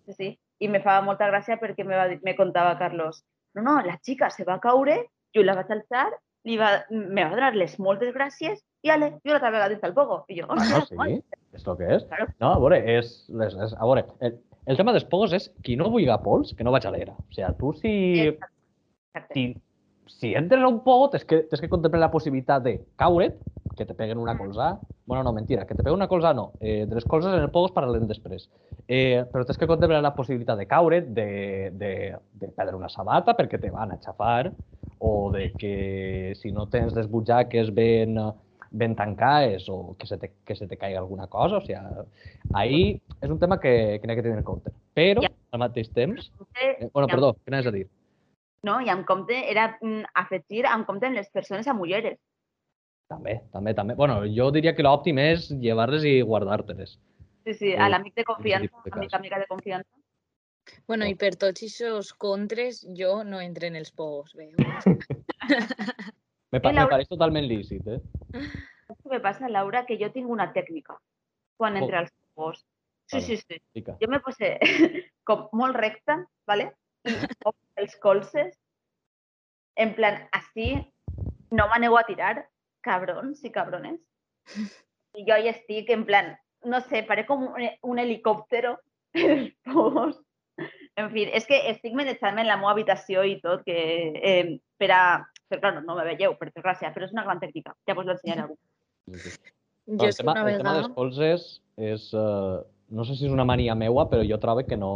sí, 0.06 0.14
sí, 0.16 0.30
i 0.64 0.68
me 0.68 0.80
fa 0.84 1.00
molta 1.04 1.28
gràcia 1.28 1.58
perquè 1.60 1.84
me, 1.84 1.96
va, 1.96 2.08
me 2.24 2.36
contava 2.36 2.78
Carlos, 2.78 3.22
no, 3.54 3.62
no, 3.62 3.76
la 3.84 3.98
xica 4.04 4.30
se 4.30 4.46
va 4.48 4.60
caure, 4.62 5.02
jo 5.34 5.44
la 5.44 5.56
vaig 5.58 5.70
alçar, 5.74 6.08
li 6.48 6.56
va, 6.56 6.70
me 6.90 7.24
va 7.24 7.34
donar 7.34 7.54
les 7.56 7.76
moltes 7.82 8.14
gràcies 8.14 8.60
i 8.86 8.92
ale, 8.94 9.10
jo 9.24 9.34
l'altra 9.34 9.50
vegada 9.52 9.72
dins 9.72 9.82
del 9.82 9.94
pogo. 9.96 10.22
I 10.30 10.40
jo, 10.40 10.46
Ah, 10.48 10.56
hòstia, 10.56 10.96
no, 10.96 11.06
sí, 11.08 11.22
el 11.58 11.78
que 11.80 11.88
és. 11.96 12.04
Claro. 12.10 12.28
No, 12.40 12.52
a 12.52 12.60
veure, 12.62 12.78
és, 12.98 13.10
és, 13.28 13.56
és 13.66 13.74
a 13.74 13.88
veure, 13.88 14.04
el, 14.24 14.38
el 14.70 14.78
tema 14.80 14.94
dels 14.94 15.08
pogos 15.10 15.34
és 15.36 15.48
qui 15.64 15.76
no 15.76 15.90
vulgui 15.90 16.08
pols, 16.24 16.54
que 16.54 16.64
no 16.64 16.72
vaig 16.74 16.86
a 16.86 16.92
l'era. 16.94 17.16
O 17.18 17.32
sigui, 17.34 17.52
tu 17.58 17.72
si, 17.80 17.92
Exacte. 18.28 19.34
si, 19.34 19.44
si 20.08 20.34
entres 20.34 20.62
a 20.62 20.68
un 20.68 20.80
pogo, 20.84 21.10
tens 21.12 21.24
que, 21.28 21.42
tens 21.48 21.60
que 21.60 21.68
contemplar 21.70 22.00
la 22.00 22.10
possibilitat 22.10 22.62
de 22.64 22.78
caure't, 22.96 23.36
que 23.76 23.86
te 23.86 23.94
peguen 23.94 24.18
una 24.18 24.36
colzà. 24.38 24.72
Bueno, 25.08 25.22
no, 25.24 25.32
mentira, 25.32 25.64
que 25.64 25.74
te 25.74 25.82
peguen 25.82 25.96
una 26.00 26.08
colzà 26.08 26.34
no. 26.34 26.54
Eh, 26.60 26.84
de 26.88 26.94
les 26.98 27.04
colzes 27.08 27.32
en 27.32 27.40
el 27.40 27.50
pogo 27.50 27.70
es 27.70 27.72
parlarem 27.72 28.06
després. 28.10 28.48
Eh, 28.88 29.24
però 29.32 29.44
tens 29.46 29.56
que 29.60 29.68
contemplar 29.68 30.02
la 30.04 30.14
possibilitat 30.16 30.58
de 30.58 30.66
caure't, 30.68 31.08
de, 31.16 31.70
de, 31.72 31.92
de 32.32 32.48
perdre 32.56 32.76
una 32.76 32.88
sabata 32.92 33.34
perquè 33.36 33.60
te 33.60 33.70
van 33.70 33.92
a 33.94 34.00
xafar, 34.02 34.50
o 34.98 35.30
de 35.30 35.52
que 35.56 36.32
si 36.36 36.50
no 36.52 36.66
tens 36.68 36.92
les 36.96 37.06
butxaques 37.08 37.70
ben, 37.72 38.18
ben 38.70 38.96
tancades 38.98 39.68
o 39.70 39.94
que 39.96 40.06
se 40.10 40.18
te, 40.18 40.32
que 40.44 40.56
se 40.56 40.66
te 40.66 40.76
caiga 40.76 40.98
alguna 40.98 41.28
cosa. 41.28 41.58
O 41.58 41.60
sigui, 41.64 41.78
ahí 42.52 43.00
és 43.22 43.30
un 43.30 43.38
tema 43.38 43.60
que, 43.60 43.98
que 44.00 44.06
n'hi 44.06 44.12
ha 44.12 44.16
que 44.18 44.24
tenir 44.26 44.38
en 44.42 44.44
compte. 44.44 44.72
Però, 44.94 45.22
al 45.52 45.62
mateix 45.62 45.92
temps... 45.94 46.32
Compte- 46.36 46.46
Eh, 46.78 46.88
bueno, 46.92 47.06
perdó, 47.06 47.28
què 47.44 47.52
anaves 47.52 47.66
a 47.70 47.70
dir? 47.74 47.84
No, 48.66 48.80
i 48.82 48.88
en 48.90 49.04
compte 49.06 49.36
era 49.50 49.78
mm, 49.80 50.04
afegir 50.14 50.64
en 50.66 50.84
compte 50.84 51.06
en 51.06 51.14
les 51.14 51.28
persones 51.30 51.66
a 51.68 51.74
mulleres. 51.74 52.18
També, 53.08 53.38
també, 53.52 53.72
també. 53.74 53.94
Bueno, 53.94 54.20
jo 54.26 54.50
diria 54.52 54.74
que 54.76 54.82
l'òptim 54.84 55.18
és 55.22 55.50
llevar-les 55.50 56.04
i 56.04 56.20
guardar-te-les. 56.22 56.96
Sí, 57.46 57.54
sí, 57.54 57.70
a 57.74 57.86
Sí, 57.86 57.90
l'amic 57.92 58.14
de 58.18 58.24
confiança, 58.28 58.66
tipus 58.68 58.84
de 58.84 58.90
amic, 58.98 59.10
cas. 59.10 59.18
amiga 59.20 59.38
de 59.38 59.46
confiança. 59.48 59.88
Bueno, 60.86 61.06
i 61.08 61.14
per 61.16 61.30
tots 61.40 61.62
aquests 61.62 62.10
contres, 62.20 62.82
jo 62.98 63.22
no 63.24 63.40
entre 63.40 63.70
en 63.70 63.76
els 63.80 63.90
pogos, 63.92 64.34
veu? 64.36 64.50
Me, 66.52 66.60
pa 66.60 66.70
me 66.72 66.76
Laura- 66.80 66.90
pareix 66.94 67.08
totalment 67.08 67.44
lícit, 67.48 67.86
eh? 67.92 67.98
Saps 68.88 69.00
què 69.04 69.10
me 69.12 69.20
passa, 69.20 69.48
Laura? 69.52 69.82
Que 69.88 69.98
jo 70.00 70.08
tinc 70.14 70.28
una 70.32 70.46
tècnica 70.54 70.96
quan 71.60 71.74
Oh. 71.76 71.82
entre 71.84 71.98
els 72.04 72.12
pogos. 72.34 72.62
Sí, 73.08 73.16
Vale. 73.16 73.26
sí, 73.26 73.36
sí. 73.36 73.58
Fica. 73.72 73.96
Jo 74.00 74.08
me 74.08 74.20
posé 74.20 74.58
com 75.28 75.48
molt 75.52 75.76
recta, 75.76 76.18
¿vale? 76.46 76.70
Els 77.78 77.96
colzes, 78.02 78.54
en 79.78 79.94
plan, 79.94 80.20
així, 80.34 80.72
no 81.54 81.68
m'aneu 81.70 81.96
a 81.98 82.04
tirar, 82.08 82.34
cabrons 82.84 83.44
i 83.46 83.52
cabrones. 83.54 84.00
I 85.18 85.24
jo 85.26 85.36
hi 85.38 85.50
estic, 85.52 85.90
en 85.94 86.04
plan, 86.08 86.32
no 86.66 86.80
sé, 86.86 87.04
parec 87.06 87.28
com 87.30 87.46
un, 87.52 87.68
un 87.82 88.02
helicòptero. 88.04 88.78
En 90.98 91.12
fi, 91.12 91.28
és 91.30 91.44
que 91.46 91.54
estic 91.70 91.92
manejant-me 91.94 92.42
en 92.42 92.48
la 92.48 92.56
meva 92.58 92.72
habitació 92.72 93.22
i 93.22 93.36
tot, 93.38 93.60
que 93.62 93.76
eh, 94.18 94.56
per 94.82 94.88
a... 94.90 95.02
Però, 95.46 95.60
clar, 95.62 95.70
no, 95.76 95.84
no 95.86 95.94
me 95.94 96.02
veieu, 96.08 96.32
per 96.34 96.48
desgràcia, 96.48 96.90
però 96.92 97.06
és 97.06 97.12
una 97.14 97.22
gran 97.22 97.38
tècnica. 97.38 97.76
Ja 97.86 97.94
vos 97.94 98.08
l'ensenyaré 98.08 98.42
algú. 98.42 98.56
Sí, 99.14 99.30
sí. 99.36 99.52
Jo 99.88 100.08
el, 100.08 100.16
tema, 100.18 100.34
una 100.34 100.42
el 100.42 100.58
tema 100.58 100.74
dels 100.74 100.88
vegada... 100.88 100.96
colzes 100.96 101.46
és... 101.78 102.10
Uh, 102.12 102.66
no 102.90 103.04
sé 103.04 103.14
si 103.14 103.28
és 103.28 103.32
una 103.32 103.46
mania 103.48 103.76
meua, 103.78 104.08
però 104.10 104.24
jo 104.26 104.40
trobo 104.42 104.64
que 104.66 104.76
no... 104.80 104.90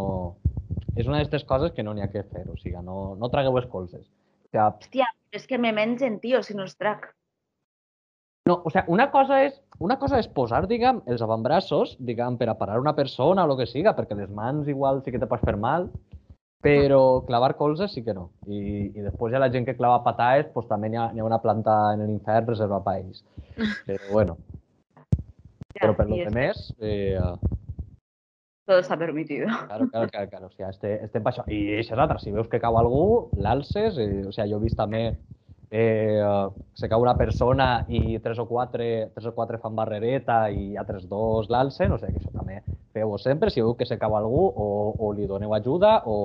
És 0.96 1.06
una 1.08 1.18
d'aquestes 1.18 1.44
coses 1.48 1.72
que 1.72 1.82
no 1.82 1.94
n'hi 1.94 2.02
ha 2.04 2.10
que 2.12 2.22
fer. 2.28 2.44
O 2.52 2.56
sigui, 2.60 2.76
no, 2.84 3.14
no 3.16 3.30
tragueu 3.32 3.56
els 3.60 3.68
colzes. 3.72 4.04
O 4.04 4.48
sigui, 4.50 4.62
Hòstia, 4.62 5.06
és 5.32 5.46
que 5.48 5.58
me 5.58 5.72
mengen, 5.72 6.18
tio, 6.20 6.42
si 6.44 6.54
no 6.56 6.66
els 6.66 6.76
trac. 6.76 7.08
No, 8.48 8.60
o 8.66 8.70
sea, 8.74 8.82
una 8.90 9.06
cosa 9.12 9.44
és, 9.46 9.54
una 9.78 9.96
cosa 10.00 10.18
és 10.18 10.26
posar, 10.28 10.64
diguem, 10.66 10.98
els 11.06 11.22
avantbraços, 11.22 11.94
diguem, 12.02 12.36
per 12.40 12.48
a 12.50 12.56
parar 12.58 12.80
una 12.82 12.92
persona 12.96 13.44
o 13.46 13.52
el 13.52 13.60
que 13.60 13.68
siga, 13.70 13.94
perquè 13.94 14.16
les 14.18 14.30
mans 14.34 14.66
igual 14.68 15.00
sí 15.04 15.12
que 15.14 15.20
te 15.22 15.28
pots 15.30 15.44
fer 15.46 15.54
mal, 15.56 15.86
però 16.62 17.22
clavar 17.26 17.54
colzes 17.56 17.94
sí 17.94 18.02
que 18.02 18.14
no. 18.14 18.28
I, 18.46 18.90
i 18.98 19.04
després 19.06 19.32
hi 19.32 19.38
ha 19.38 19.42
la 19.44 19.50
gent 19.54 19.64
que 19.66 19.76
clava 19.78 20.02
pataes, 20.02 20.50
doncs 20.54 20.68
també 20.70 20.90
n'hi 20.90 20.98
ha, 20.98 21.06
n'hi 21.14 21.22
ha 21.22 21.28
una 21.28 21.38
planta 21.42 21.76
en 21.94 22.02
l'infern 22.06 22.50
reservada 22.50 22.82
per 22.84 22.96
ells. 23.00 23.22
Però 23.86 24.10
bueno, 24.10 24.36
però 25.78 25.94
per 25.96 26.06
lo 26.10 26.16
que 26.18 26.26
és- 26.28 26.34
més, 26.34 26.60
eh, 26.80 27.18
Todo 28.72 28.80
está 28.80 28.96
permitido. 28.96 29.46
claro, 29.66 29.88
claro, 29.90 30.08
claro, 30.08 30.28
claro, 30.30 30.46
o 30.46 30.50
sigui, 30.50 30.64
este, 30.70 30.94
estem 31.04 31.22
per 31.22 31.34
això. 31.34 31.42
I 31.52 31.58
això 31.76 31.92
és 31.92 31.98
l'altre, 32.00 32.18
si 32.22 32.32
veus 32.32 32.48
que 32.48 32.60
cau 32.62 32.78
algú, 32.80 33.28
l'alces, 33.36 33.98
eh, 34.00 34.22
o 34.24 34.32
sigui, 34.32 34.48
jo 34.48 34.56
he 34.56 34.62
vist 34.62 34.78
també 34.80 35.02
eh, 35.70 36.22
se 36.74 36.88
cau 36.88 37.02
una 37.04 37.12
persona 37.18 37.66
i 37.88 38.18
tres 38.24 38.38
o 38.40 38.46
quatre, 38.48 39.10
tres 39.12 39.26
o 39.28 39.34
quatre 39.36 39.58
fan 39.60 39.76
barrereta 39.76 40.46
i 40.50 40.72
altres 40.80 41.04
dos 41.10 41.50
l'alcen, 41.52 41.92
o 41.92 41.98
sigui 42.00 42.14
que 42.16 42.22
això 42.24 42.32
també 42.38 42.62
feu 42.96 43.12
sempre, 43.20 43.50
si 43.52 43.60
veu 43.60 43.74
que 43.76 43.84
se 43.88 43.98
cau 44.00 44.16
algú 44.16 44.46
o, 44.48 44.66
o 44.98 45.12
li 45.12 45.28
doneu 45.28 45.52
ajuda 45.56 46.02
o, 46.06 46.16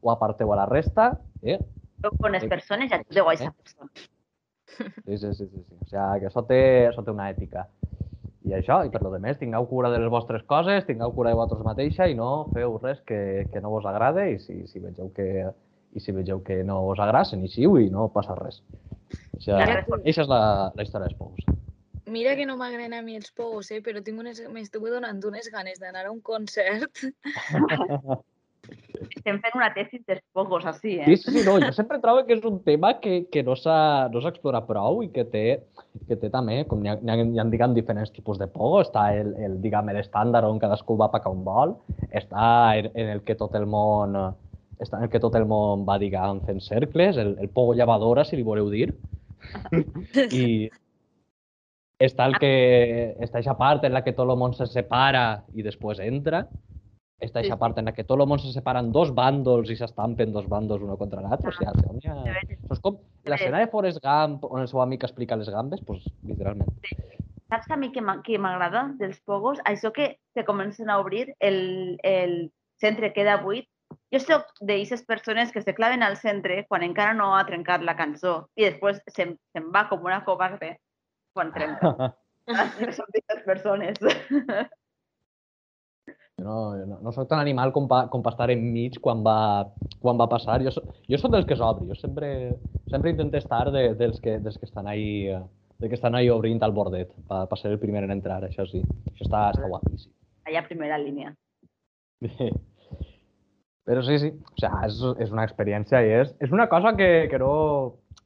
o 0.00 0.10
aparteu 0.12 0.52
a 0.52 0.56
la 0.62 0.66
resta, 0.66 1.18
eh? 1.42 1.58
Con 2.18 2.32
las 2.32 2.44
Eh, 2.44 2.48
personas 2.48 2.88
ya 2.90 3.02
te 3.04 3.14
digo 3.14 3.28
a 3.28 3.34
esa 3.34 3.44
eh. 3.44 3.52
persona. 3.56 3.90
Sí, 5.04 5.18
sí, 5.18 5.34
sí, 5.34 5.44
sí, 5.52 5.64
sí. 5.68 5.76
O 5.80 5.84
sigui 5.88 6.20
que 6.20 6.28
això 6.32 6.46
té, 6.48 6.62
això 6.88 7.04
té 7.04 7.12
una 7.12 7.28
ètica. 7.28 7.66
I 8.48 8.54
això, 8.56 8.78
i 8.86 8.90
per 8.92 9.02
lo 9.04 9.10
de 9.12 9.18
més, 9.20 9.36
tingueu 9.38 9.66
cura 9.68 9.90
de 9.92 9.98
les 10.00 10.10
vostres 10.12 10.44
coses, 10.48 10.86
tingueu 10.88 11.12
cura 11.12 11.32
de 11.32 11.36
vosaltres 11.36 11.66
mateixa 11.66 12.06
i 12.08 12.14
no 12.16 12.46
feu 12.54 12.78
res 12.80 13.02
que, 13.06 13.20
que 13.52 13.60
no 13.60 13.72
vos 13.74 13.88
agrade 13.88 14.30
i 14.32 14.38
si, 14.40 14.62
si 14.70 14.80
vegeu 14.80 15.10
que 15.16 15.28
i 15.92 16.00
si 16.00 16.14
vegeu 16.14 16.40
que 16.46 16.62
no 16.64 16.80
us 16.88 17.00
agrada, 17.02 17.26
s'inixiu 17.26 17.76
i 17.80 17.90
no 17.90 18.08
passa 18.14 18.36
res. 18.38 18.62
O 19.34 19.40
sigui, 19.42 19.58
Eixa 20.04 20.22
és 20.22 20.30
la, 20.30 20.42
la 20.76 20.86
història 20.86 21.08
dels 21.08 21.18
pous. 21.18 21.46
Mira 22.10 22.34
que 22.38 22.46
no 22.46 22.56
m'agraden 22.58 22.94
a 22.96 23.02
mi 23.06 23.16
els 23.18 23.30
pogos, 23.36 23.70
eh? 23.74 23.80
però 23.84 24.02
tinc 24.02 24.18
unes, 24.22 24.40
m'estuve 24.54 24.90
donant 24.90 25.20
unes 25.26 25.50
ganes 25.52 25.82
d'anar 25.82 26.06
a 26.06 26.14
un 26.14 26.20
concert. 26.26 27.04
Estem 29.00 29.38
fent 29.40 29.56
una 29.56 29.70
tesis 29.74 30.02
dels 30.06 30.20
pocos, 30.36 30.66
así, 30.66 30.98
Sí, 31.04 31.12
¿eh? 31.12 31.16
sí, 31.16 31.32
sí, 31.32 31.44
no, 31.46 31.56
jo 31.62 31.70
sempre 31.72 31.98
trobo 32.02 32.26
que 32.26 32.36
és 32.36 32.44
un 32.44 32.58
tema 32.66 32.92
que, 33.00 33.24
que 33.32 33.42
no 33.46 33.56
s'ha 33.56 34.08
no 34.12 34.20
s'ha 34.20 34.32
explorat 34.34 34.66
prou 34.68 35.00
i 35.04 35.08
que 35.14 35.24
té, 35.24 35.44
que 36.08 36.18
té 36.20 36.30
també, 36.32 36.60
com 36.68 36.84
hi 36.84 36.92
ha, 36.92 36.98
hi 37.00 37.10
ha, 37.10 37.16
ha 37.42 37.46
diguem, 37.52 37.74
diferents 37.76 38.12
tipus 38.12 38.38
de 38.38 38.50
pogo, 38.52 38.82
està 38.84 39.08
el, 39.16 39.32
el 39.40 39.56
diguem, 39.64 39.90
l'estàndard 39.96 40.48
on 40.48 40.60
cadascú 40.62 40.98
va 41.00 41.08
per 41.12 41.22
on 41.30 41.42
vol, 41.46 41.74
està 42.12 42.76
en, 42.78 42.90
en 42.94 43.14
el 43.16 43.24
que 43.24 43.38
tot 43.40 43.56
el 43.58 43.66
món 43.66 44.18
està 44.80 44.96
en 44.96 45.08
el 45.08 45.12
que 45.12 45.20
tot 45.20 45.34
el 45.36 45.44
món 45.48 45.84
va, 45.88 45.98
diguem, 46.00 46.44
fent 46.46 46.60
cercles, 46.64 47.18
el, 47.20 47.34
el 47.40 47.50
pogo 47.52 47.74
llevadora, 47.76 48.24
si 48.24 48.36
li 48.36 48.46
voleu 48.46 48.70
dir, 48.72 48.92
i 50.40 50.70
està 52.00 52.26
el 52.28 52.36
que 52.40 52.52
està 53.20 53.40
aquesta 53.40 53.56
part 53.60 53.84
en 53.84 53.92
la 53.92 54.00
que 54.04 54.14
tot 54.16 54.28
el 54.28 54.38
món 54.40 54.56
se 54.56 54.68
separa 54.68 55.42
i 55.52 55.64
després 55.64 56.00
entra, 56.04 56.46
està 57.20 57.40
Sí, 57.40 57.46
aquesta 57.46 57.56
sí. 57.56 57.60
part 57.60 57.78
en 57.78 57.88
la 57.90 57.92
que 57.92 58.04
tot 58.08 58.20
el 58.20 58.28
món 58.28 58.40
se 58.40 58.52
separa 58.52 58.80
en 58.80 58.90
dos 58.92 59.12
bàndols 59.16 59.70
i 59.70 59.76
s'estampen 59.76 60.32
dos 60.32 60.46
bàndols 60.48 60.84
un 60.86 60.96
contra 61.00 61.22
l'altre. 61.24 61.52
O 61.52 61.56
sigui, 61.56 61.96
n'hi 61.98 62.08
ha... 62.08 62.16
això 62.24 62.76
és 62.76 62.82
com 62.84 63.00
l'escena 63.28 63.60
de 63.60 63.70
Forrest 63.72 64.00
Gump 64.04 64.46
on 64.48 64.62
el 64.62 64.70
seu 64.70 64.80
amic 64.80 65.04
explica 65.08 65.36
les 65.36 65.50
gambes, 65.52 65.82
doncs, 65.86 66.06
literalment. 66.24 66.70
Saps 67.50 67.70
a 67.70 67.76
mi 67.76 67.90
què 67.92 68.00
m'agrada 68.00 68.86
dels 68.98 69.20
pogos? 69.26 69.60
Això 69.66 69.92
que 69.92 70.14
se 70.34 70.46
comencen 70.46 70.88
a 70.88 71.00
obrir, 71.02 71.34
el, 71.40 71.98
el 72.06 72.52
centre 72.80 73.12
queda 73.12 73.40
buit. 73.42 73.68
Jo 74.14 74.20
soc 74.22 74.46
d'aquestes 74.60 75.02
persones 75.06 75.50
que 75.52 75.62
se 75.62 75.74
claven 75.74 76.02
al 76.06 76.16
centre 76.16 76.64
quan 76.70 76.84
encara 76.86 77.12
no 77.14 77.32
ha 77.34 77.44
trencat 77.46 77.82
la 77.82 77.96
cançó 77.98 78.46
i 78.54 78.64
després 78.68 79.02
se'n 79.10 79.34
se 79.50 79.62
va 79.74 79.88
com 79.90 80.06
una 80.06 80.22
covarde 80.24 80.76
quan 81.34 81.52
trenca. 81.54 82.14
Soc 82.96 83.10
d'aquestes 83.14 83.42
persones. 83.46 83.98
No, 86.40 86.74
no, 86.88 86.98
no 87.04 87.12
soc 87.12 87.28
tan 87.28 87.40
animal 87.42 87.72
com 87.76 87.86
pa, 87.88 88.04
com 88.12 88.22
pa 88.24 88.32
estar 88.32 88.48
enmig 88.52 88.96
quan 89.04 89.20
va, 89.26 89.68
quan 90.00 90.20
va 90.20 90.28
passar. 90.30 90.60
Jo, 90.64 90.72
so, 90.74 90.82
jo 91.10 91.20
soc 91.20 91.34
dels 91.34 91.48
que 91.48 91.58
s'obri. 91.58 91.88
Jo 91.90 91.98
sempre, 91.98 92.30
sempre 92.88 93.12
intento 93.12 93.36
estar 93.36 93.66
de, 93.74 93.90
dels, 93.98 94.20
que, 94.24 94.38
dels 94.40 94.56
que 94.58 94.68
estan 94.68 94.88
ahí 94.88 95.26
eh, 95.28 95.42
de 95.80 95.88
que 95.88 95.96
estan 95.96 96.14
ahí 96.14 96.28
obrint 96.28 96.62
al 96.62 96.74
bordet 96.76 97.12
per 97.28 97.46
pa 97.48 97.56
ser 97.56 97.70
el 97.72 97.78
primer 97.80 98.04
en 98.04 98.12
entrar, 98.12 98.42
això 98.44 98.66
sí. 98.68 98.82
Això 99.12 99.24
està, 99.24 99.46
està 99.54 99.68
guapíssim. 99.68 100.12
Allà 100.48 100.62
primera 100.66 100.98
línia. 101.00 101.32
Però 103.88 104.02
sí, 104.04 104.18
sí, 104.20 104.28
o 104.28 104.60
sea, 104.60 104.84
és, 104.86 105.00
és 105.24 105.32
una 105.32 105.46
experiència 105.48 106.02
i 106.04 106.12
és, 106.20 106.34
és 106.44 106.52
una 106.52 106.68
cosa 106.68 106.92
que, 106.98 107.28
que 107.32 107.40
no... 107.40 107.52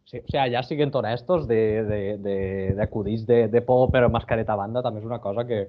Sí, 0.04 0.18
o 0.18 0.28
sea, 0.28 0.49
ja 0.52 0.61
siguent 0.66 0.92
honestos 0.99 1.47
d'acudits 1.49 3.23
de, 3.25 3.38
de, 3.38 3.47
de, 3.47 3.47
de, 3.47 3.52
de 3.54 3.62
por 3.64 3.87
per 3.94 4.02
mascareta 4.12 4.52
a 4.52 4.61
banda, 4.61 4.83
també 4.85 5.00
és 5.00 5.06
una 5.09 5.23
cosa 5.23 5.47
que, 5.49 5.62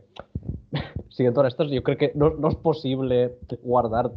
siguent 1.15 1.37
honestos, 1.37 1.71
jo 1.71 1.83
crec 1.83 1.99
que 1.99 2.11
no, 2.19 2.31
no 2.35 2.51
és 2.51 2.57
possible 2.63 3.19
guardar 3.63 4.09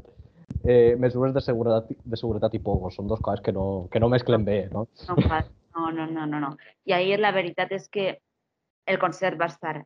eh, 0.64 0.96
mesures 0.98 1.34
de 1.34 1.42
seguretat, 1.44 1.92
de 2.04 2.18
seguretat 2.18 2.56
i 2.58 2.62
poco. 2.62 2.90
Són 2.90 3.08
dues 3.10 3.22
coses 3.24 3.44
que 3.44 3.54
no, 3.54 3.86
que 3.92 4.02
no 4.02 4.10
mesclen 4.12 4.44
bé, 4.46 4.64
no? 4.72 4.88
No, 5.08 5.92
no, 5.94 6.08
no, 6.10 6.26
no, 6.26 6.40
no. 6.42 6.56
I 6.88 6.96
ahir 6.96 7.20
la 7.20 7.30
veritat 7.36 7.72
és 7.76 7.86
que 7.92 8.08
el 8.88 8.98
concert 8.98 9.38
va 9.40 9.46
estar 9.52 9.76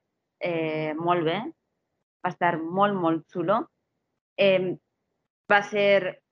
eh, 0.40 0.94
molt 0.96 1.26
bé, 1.26 1.38
va 2.24 2.32
estar 2.32 2.56
molt, 2.62 2.96
molt 2.96 3.26
xulo. 3.32 3.60
Eh, 4.38 4.72
va 5.50 5.60
ser, 5.68 6.22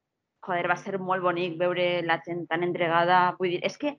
joder, 0.47 0.65
va 0.71 0.79
ser 0.81 0.99
molt 0.99 1.23
bonic 1.23 1.59
veure 1.61 1.91
la 2.07 2.21
gent 2.25 2.47
tan 2.49 2.65
entregada. 2.65 3.23
Vull 3.39 3.57
dir, 3.57 3.63
és 3.67 3.77
que 3.77 3.99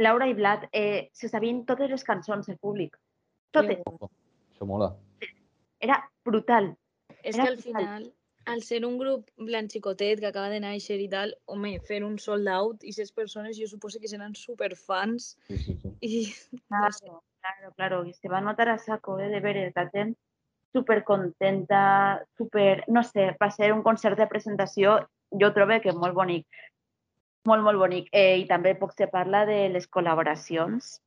Laura 0.00 0.26
i 0.30 0.34
Vlad 0.34 0.70
eh, 0.72 1.10
se 1.12 1.28
sabien 1.28 1.66
totes 1.68 1.90
les 1.92 2.04
cançons 2.04 2.48
del 2.48 2.56
públic. 2.56 2.96
Totes. 3.52 3.82
Oh, 3.84 4.08
això 4.54 4.68
mola. 4.68 4.94
Era 5.82 5.98
brutal. 6.24 6.72
És 7.22 7.34
Era 7.36 7.44
que 7.44 7.50
al 7.50 7.56
brutal. 7.56 7.72
final, 7.82 8.04
al 8.46 8.62
ser 8.66 8.84
un 8.86 8.96
grup 8.98 9.28
blanc 9.36 9.70
xicotet 9.70 10.20
que 10.22 10.28
acaba 10.30 10.48
de 10.50 10.60
néixer 10.62 10.98
i 11.02 11.08
tal, 11.10 11.34
home, 11.46 11.74
fer 11.86 12.00
un 12.06 12.16
sold 12.22 12.48
out 12.50 12.82
i 12.86 12.94
ses 12.94 13.12
persones 13.14 13.58
jo 13.58 13.68
suposo 13.70 14.00
que 14.02 14.10
seran 14.10 14.34
superfans 14.38 15.36
Sí, 15.48 15.58
sí, 15.58 15.76
sí. 15.82 15.92
i 16.00 16.12
no 16.70 16.90
sé, 16.90 17.06
Claro, 17.12 17.22
claro, 17.42 17.72
claro. 17.76 18.04
Y 18.06 18.14
se 18.14 18.28
va 18.28 18.38
a 18.38 18.40
notar 18.40 18.68
a 18.68 18.78
saco 18.78 19.18
eh, 19.18 19.28
de 19.28 19.40
ver 19.40 19.72
la 19.74 19.88
gent 19.90 20.16
super 20.72 21.02
contenta, 21.04 22.24
super, 22.38 22.84
no 22.88 23.02
sé, 23.02 23.36
va 23.42 23.50
ser 23.50 23.72
un 23.74 23.82
concert 23.82 24.16
de 24.16 24.26
presentació, 24.26 24.94
jo 25.30 25.50
trobo 25.52 25.80
que 25.82 25.92
molt 25.92 26.14
bonic. 26.14 26.46
Molt, 27.44 27.62
molt 27.66 27.78
bonic. 27.78 28.06
Eh, 28.12 28.38
I 28.38 28.46
també 28.46 28.76
poc 28.78 28.94
se 28.94 29.08
parla 29.10 29.42
de 29.44 29.68
les 29.68 29.88
col·laboracions, 29.90 31.00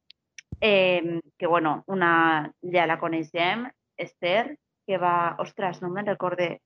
eh, 0.62 1.20
que 1.40 1.48
bueno, 1.48 1.84
una 1.88 2.52
ja 2.62 2.86
la 2.86 3.00
coneixem, 3.00 3.66
Esther, 3.98 4.58
que 4.88 4.98
va, 5.02 5.36
ostres, 5.40 5.82
no 5.82 5.90
me'n 5.90 6.08
recorde, 6.08 6.60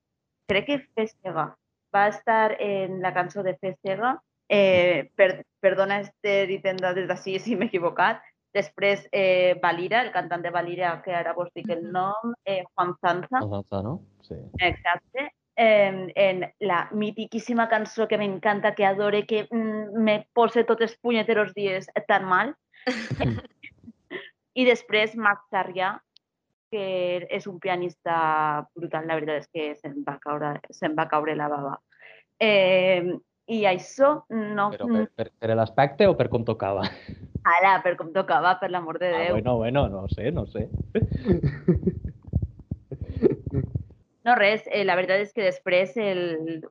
crec 0.50 0.66
que 0.68 0.80
Festega, 0.96 1.54
va 1.96 2.08
estar 2.08 2.56
en 2.62 3.02
la 3.02 3.14
cançó 3.14 3.44
de 3.44 3.56
Festega, 3.58 4.18
eh, 4.50 5.12
per, 5.16 5.46
perdona 5.62 6.00
este 6.02 6.46
ditenda 6.48 6.94
des 6.94 7.08
d'ací 7.08 7.38
si 7.40 7.56
m'he 7.56 7.70
equivocat, 7.70 8.22
Després, 8.54 9.08
eh, 9.12 9.60
Valira, 9.62 10.02
el 10.02 10.12
cantant 10.12 10.42
de 10.42 10.50
Valira, 10.50 10.96
que 11.06 11.14
ara 11.14 11.36
vos 11.38 11.52
dic 11.54 11.70
el 11.70 11.84
nom, 11.94 12.34
eh, 12.46 12.64
Juan 12.74 12.96
Sanza, 13.00 13.44
Avança, 13.44 13.84
no? 13.86 14.00
Sí. 14.26 14.38
exacte, 14.58 15.34
eh, 15.56 16.08
en 16.16 16.52
la 16.60 16.90
mitiquíssima 16.92 17.68
cançó 17.70 18.08
que 18.08 18.18
m'encanta, 18.18 18.74
que 18.74 18.86
adore, 18.86 19.26
que 19.28 19.48
mm, 19.52 20.02
me 20.02 20.28
pose 20.34 20.64
tots 20.64 20.82
els 20.82 20.98
punyeteros 20.98 21.54
dies 21.54 21.90
tan 22.08 22.26
mal. 22.26 22.56
I 24.60 24.66
després 24.66 25.16
Max 25.16 25.46
Sarrià, 25.54 26.00
que 26.72 27.28
és 27.30 27.48
un 27.48 27.60
pianista 27.60 28.68
brutal, 28.76 29.08
la 29.08 29.18
veritat 29.20 29.44
és 29.44 29.50
que 29.54 30.18
caure, 30.24 30.60
se'm 30.72 30.96
va 30.98 31.08
caure 31.10 31.36
la 31.36 31.50
bava. 31.52 31.78
Eh, 32.40 33.18
I 33.50 33.64
això 33.66 34.24
no... 34.30 34.70
Però 34.76 34.88
per, 34.88 35.06
per, 35.18 35.32
per 35.40 35.56
l'aspecte 35.58 36.08
o 36.08 36.16
per 36.16 36.30
com 36.30 36.46
tocava? 36.46 36.84
Ara, 37.58 37.80
per 37.82 37.96
com 37.98 38.14
tocava, 38.14 38.60
per 38.62 38.70
l'amor 38.70 39.00
de 39.02 39.10
Ah, 39.10 39.18
Déu. 39.24 39.34
bueno, 39.40 39.58
bueno, 39.58 39.88
no 39.90 40.08
sé, 40.08 40.32
no 40.32 40.46
sé. 40.46 40.70
No, 44.30 44.36
res, 44.36 44.66
eh, 44.68 44.84
la 44.86 44.94
veritat 45.00 45.22
és 45.24 45.32
que 45.34 45.46
després 45.46 45.96
el, 45.98 46.20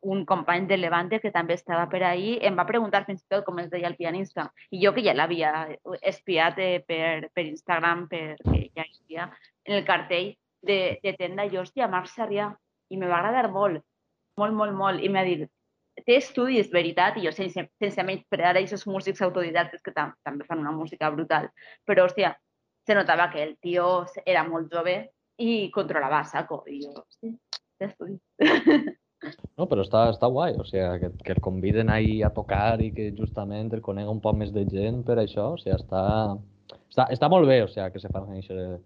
un 0.04 0.24
company 0.28 0.66
de 0.68 0.76
Levante 0.76 1.18
que 1.18 1.32
també 1.34 1.56
estava 1.56 1.88
per 1.90 2.02
ahí 2.06 2.36
em 2.44 2.54
va 2.58 2.66
preguntar 2.68 3.06
fins 3.06 3.22
i 3.24 3.26
tot 3.32 3.42
com 3.46 3.58
es 3.58 3.70
deia 3.72 3.88
el 3.88 3.96
pianista. 3.96 4.44
I 4.70 4.82
jo 4.84 4.92
que 4.94 5.02
ja 5.02 5.14
l'havia 5.16 5.64
espiat 6.06 6.60
eh, 6.62 6.84
per, 6.86 7.30
per 7.34 7.46
Instagram, 7.48 8.04
perquè 8.12 8.60
ja 8.76 8.84
existia 8.84 9.26
en 9.68 9.76
el 9.76 9.84
cartell 9.84 10.32
de, 10.64 10.98
de 11.04 11.12
tenda, 11.20 11.44
i 11.44 11.60
hòstia, 11.60 11.88
Marc 11.92 12.08
Sarrià, 12.10 12.48
i 12.88 12.98
me 12.98 13.08
va 13.10 13.20
agradar 13.20 13.52
molt, 13.52 13.84
molt, 14.40 14.56
molt, 14.56 14.74
molt. 14.74 15.04
I 15.04 15.10
m'ha 15.12 15.24
dit, 15.28 15.44
té 16.06 16.16
estudis, 16.18 16.70
veritat? 16.72 17.18
I 17.18 17.26
jo, 17.26 17.34
sense, 17.36 17.68
sense 17.82 18.06
menysprear 18.08 18.54
aquests 18.56 18.86
músics 18.88 19.22
autodidactes 19.26 19.84
que 19.84 19.94
tam 19.94 20.14
també 20.26 20.48
fan 20.48 20.64
una 20.64 20.74
música 20.74 21.10
brutal, 21.14 21.50
però, 21.86 22.08
hòstia, 22.08 22.32
se 22.88 22.96
notava 22.96 23.28
que 23.32 23.42
el 23.44 23.58
tio 23.60 24.06
era 24.24 24.46
molt 24.48 24.72
jove 24.72 24.96
i 25.44 25.68
controlava 25.74 26.24
saco. 26.24 26.62
I 26.66 26.80
jo, 26.86 27.04
sí, 27.20 27.34
té 27.78 27.92
estudis. 27.92 28.22
No, 29.58 29.64
però 29.66 29.82
està, 29.82 30.04
està 30.12 30.28
guai, 30.30 30.52
o 30.54 30.62
sigui, 30.62 30.84
que, 31.02 31.08
que 31.26 31.32
el 31.34 31.40
conviden 31.42 31.88
ahí 31.90 32.20
a 32.22 32.28
tocar 32.30 32.78
i 32.78 32.92
que 32.94 33.08
justament 33.16 33.72
el 33.74 33.80
conega 33.82 34.12
un 34.14 34.20
poc 34.22 34.36
més 34.38 34.52
de 34.54 34.62
gent 34.70 35.00
per 35.08 35.16
això, 35.18 35.48
o 35.56 35.58
sigui, 35.58 35.74
està, 35.74 36.02
està, 36.86 37.08
està 37.16 37.30
molt 37.32 37.50
bé, 37.50 37.56
o 37.64 37.66
sigui, 37.66 37.88
que 37.90 37.98
se 37.98 38.12
fan 38.14 38.28
aquestes 38.28 38.78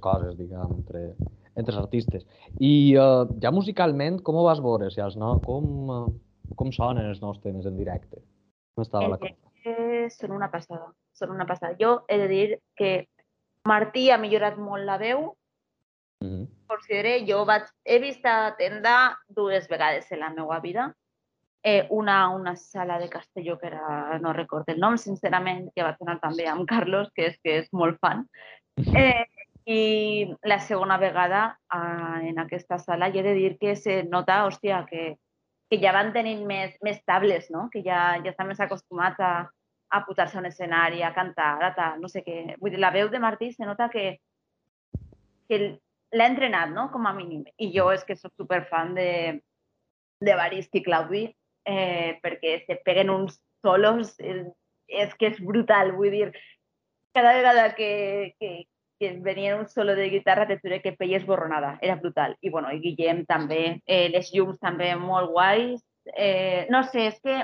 coses, 0.00 0.36
diguem, 0.38 0.74
entre, 0.78 1.14
entre 1.56 1.74
els 1.74 1.80
artistes. 1.82 2.26
I 2.60 2.96
uh, 2.96 3.26
ja 3.42 3.50
musicalment, 3.50 4.20
com 4.22 4.36
ho 4.36 4.44
vas 4.44 4.60
veure? 4.60 4.90
Sigui, 4.90 5.06
els 5.06 5.16
no, 5.16 5.34
com, 5.44 5.68
uh, 5.90 6.54
com 6.56 6.72
sonen 6.72 7.08
els 7.10 7.22
nous 7.22 7.40
temes 7.40 7.66
en 7.66 7.76
directe? 7.76 8.22
Com 8.74 8.86
estava 8.86 9.08
la 9.08 9.18
cosa? 9.18 9.34
Eh, 9.64 10.08
són 10.10 10.32
una 10.34 10.50
passada, 10.50 10.90
són 11.14 11.30
una 11.30 11.46
passada. 11.46 11.76
Jo 11.78 12.02
he 12.08 12.18
de 12.18 12.28
dir 12.28 12.46
que 12.76 13.06
Martí 13.68 14.10
ha 14.10 14.18
millorat 14.18 14.58
molt 14.58 14.84
la 14.84 14.98
veu, 14.98 15.30
Mm 16.22 16.28
-hmm. 16.28 16.46
consideré, 16.66 17.24
jo 17.26 17.44
vaig, 17.44 17.64
he 17.84 17.98
vist 17.98 18.24
a 18.24 18.54
tenda 18.56 19.18
dues 19.28 19.68
vegades 19.68 20.10
en 20.12 20.20
la 20.20 20.30
meva 20.30 20.60
vida. 20.60 20.94
Eh, 21.64 21.86
una 21.90 22.28
una 22.28 22.56
sala 22.56 22.98
de 22.98 23.08
Castelló, 23.08 23.58
que 23.58 23.66
era, 23.66 24.18
no 24.18 24.32
recordo 24.32 24.72
el 24.72 24.80
nom, 24.80 24.96
sincerament, 24.96 25.70
que 25.74 25.82
vaig 25.82 25.96
anar 26.00 26.18
també 26.20 26.46
amb 26.46 26.66
Carlos, 26.66 27.10
que 27.14 27.26
és 27.26 27.38
que 27.42 27.58
és 27.58 27.68
molt 27.72 27.98
fan. 27.98 28.26
Eh, 29.04 29.26
I 29.64 30.34
la 30.42 30.58
segona 30.58 30.96
vegada 30.98 31.42
eh, 31.72 32.28
en 32.30 32.38
aquesta 32.42 32.78
sala, 32.82 33.08
i 33.08 33.18
he 33.18 33.22
de 33.22 33.34
dir 33.36 33.52
que 33.60 33.76
se 33.76 34.02
nota, 34.04 34.42
hòstia, 34.46 34.82
que, 34.88 35.18
que 35.70 35.78
ja 35.82 35.92
van 35.94 36.12
tenint 36.12 36.42
més, 36.46 36.74
més 36.82 36.98
tables, 37.06 37.46
no? 37.50 37.68
que 37.72 37.84
ja, 37.86 38.18
ja 38.24 38.32
estan 38.32 38.50
més 38.50 38.60
acostumats 38.60 39.20
a, 39.22 39.46
a 39.92 40.02
pujar-se 40.06 40.36
a 40.36 40.42
un 40.42 40.48
escenari, 40.50 41.02
a 41.02 41.14
cantar, 41.14 41.62
a 41.62 41.70
tal, 41.76 42.00
no 42.02 42.10
sé 42.10 42.24
què. 42.26 42.56
Vull 42.60 42.74
dir, 42.74 42.80
la 42.82 42.90
veu 42.94 43.08
de 43.12 43.20
Martí 43.22 43.52
se 43.52 43.68
nota 43.68 43.90
que, 43.92 44.18
que 45.48 45.60
l'ha 46.12 46.28
entrenat, 46.32 46.72
no?, 46.74 46.88
com 46.92 47.06
a 47.06 47.14
mínim. 47.16 47.44
I 47.56 47.70
jo 47.76 47.90
és 47.92 48.02
que 48.08 48.16
soc 48.18 48.34
superfan 48.40 48.96
de, 48.98 49.10
de 50.20 50.36
Barist 50.38 50.74
i 50.74 50.82
Claudi, 50.82 51.26
eh, 51.68 52.18
perquè 52.24 52.58
se 52.66 52.78
peguen 52.84 53.12
uns 53.12 53.38
solos, 53.62 54.16
eh, 54.18 54.42
és 54.88 55.14
que 55.16 55.30
és 55.32 55.40
brutal, 55.40 55.94
vull 55.96 56.12
dir, 56.12 56.32
cada 57.14 57.32
vegada 57.36 57.68
que, 57.76 58.34
que, 58.40 58.52
que 59.02 59.18
venia 59.18 59.56
un 59.56 59.66
solo 59.68 59.96
de 59.96 60.08
guitarra 60.10 60.46
te 60.46 60.60
jure 60.62 60.80
que 60.80 60.92
peies 60.94 61.24
borronada, 61.26 61.76
era 61.82 61.96
brutal. 61.96 62.36
I 62.40 62.50
bueno, 62.50 62.70
i 62.70 62.78
Guillem 62.78 63.24
també, 63.26 63.82
eh, 63.84 64.06
les 64.14 64.30
llums 64.30 64.60
també 64.62 64.92
molt 64.94 65.32
guais. 65.34 65.82
Eh, 66.14 66.68
no 66.70 66.84
sé, 66.86 67.08
és 67.10 67.18
que 67.18 67.40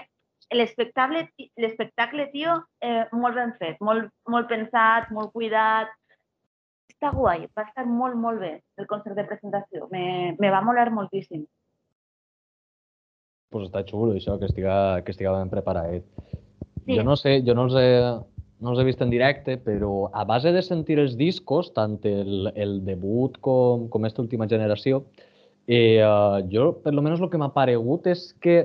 l'espectacle, 0.54 1.24
l'espectacle, 1.58 2.28
tio, 2.30 2.54
eh, 2.80 3.08
molt 3.10 3.34
ben 3.34 3.56
fet, 3.58 3.82
molt, 3.82 4.06
molt 4.30 4.46
pensat, 4.46 5.10
molt 5.10 5.34
cuidat, 5.34 5.90
està 6.94 7.10
guai, 7.10 7.48
va 7.58 7.66
estar 7.66 7.88
molt, 7.90 8.14
molt 8.14 8.38
bé 8.46 8.54
el 8.78 8.86
concert 8.86 9.18
de 9.18 9.26
presentació. 9.26 9.90
Me, 9.90 10.36
me 10.38 10.54
va 10.54 10.62
molar 10.62 10.92
moltíssim. 10.94 11.42
Pues 13.50 13.66
està 13.66 13.82
xulo 13.82 14.14
això, 14.14 14.38
que 14.38 14.46
estiga, 14.46 15.02
que 15.02 15.10
estiga 15.10 15.34
ben 15.34 15.50
preparat. 15.50 16.06
Sí. 16.86 16.94
Jo 16.94 17.02
no 17.02 17.18
sé, 17.18 17.40
jo 17.42 17.58
no 17.58 17.66
els, 17.66 17.74
he, 17.82 17.90
no 18.60 18.72
els 18.72 18.80
he 18.80 18.86
vist 18.88 19.02
en 19.04 19.10
directe, 19.12 19.56
però 19.62 20.08
a 20.12 20.24
base 20.26 20.52
de 20.54 20.62
sentir 20.66 20.98
els 20.98 21.16
discos, 21.18 21.70
tant 21.76 21.98
el, 22.08 22.50
el 22.58 22.78
debut 22.86 23.38
com, 23.44 23.86
com 23.92 24.04
aquesta 24.04 24.24
última 24.24 24.48
generació, 24.50 25.04
eh, 25.68 26.02
uh, 26.02 26.40
jo, 26.50 26.72
per 26.82 26.94
lo 26.94 27.04
menos, 27.04 27.22
el 27.22 27.30
que 27.30 27.40
m'ha 27.40 27.52
paregut 27.54 28.08
és 28.10 28.32
que 28.42 28.64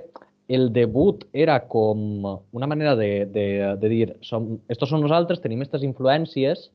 el 0.53 0.71
debut 0.75 1.23
era 1.31 1.59
com 1.71 2.25
una 2.51 2.67
manera 2.67 2.95
de, 2.99 3.25
de, 3.31 3.45
de 3.79 3.91
dir, 3.91 4.07
som, 4.25 4.57
estos 4.71 4.91
són 4.91 5.05
nosaltres, 5.05 5.41
tenim 5.43 5.61
aquestes 5.61 5.85
influències, 5.85 6.69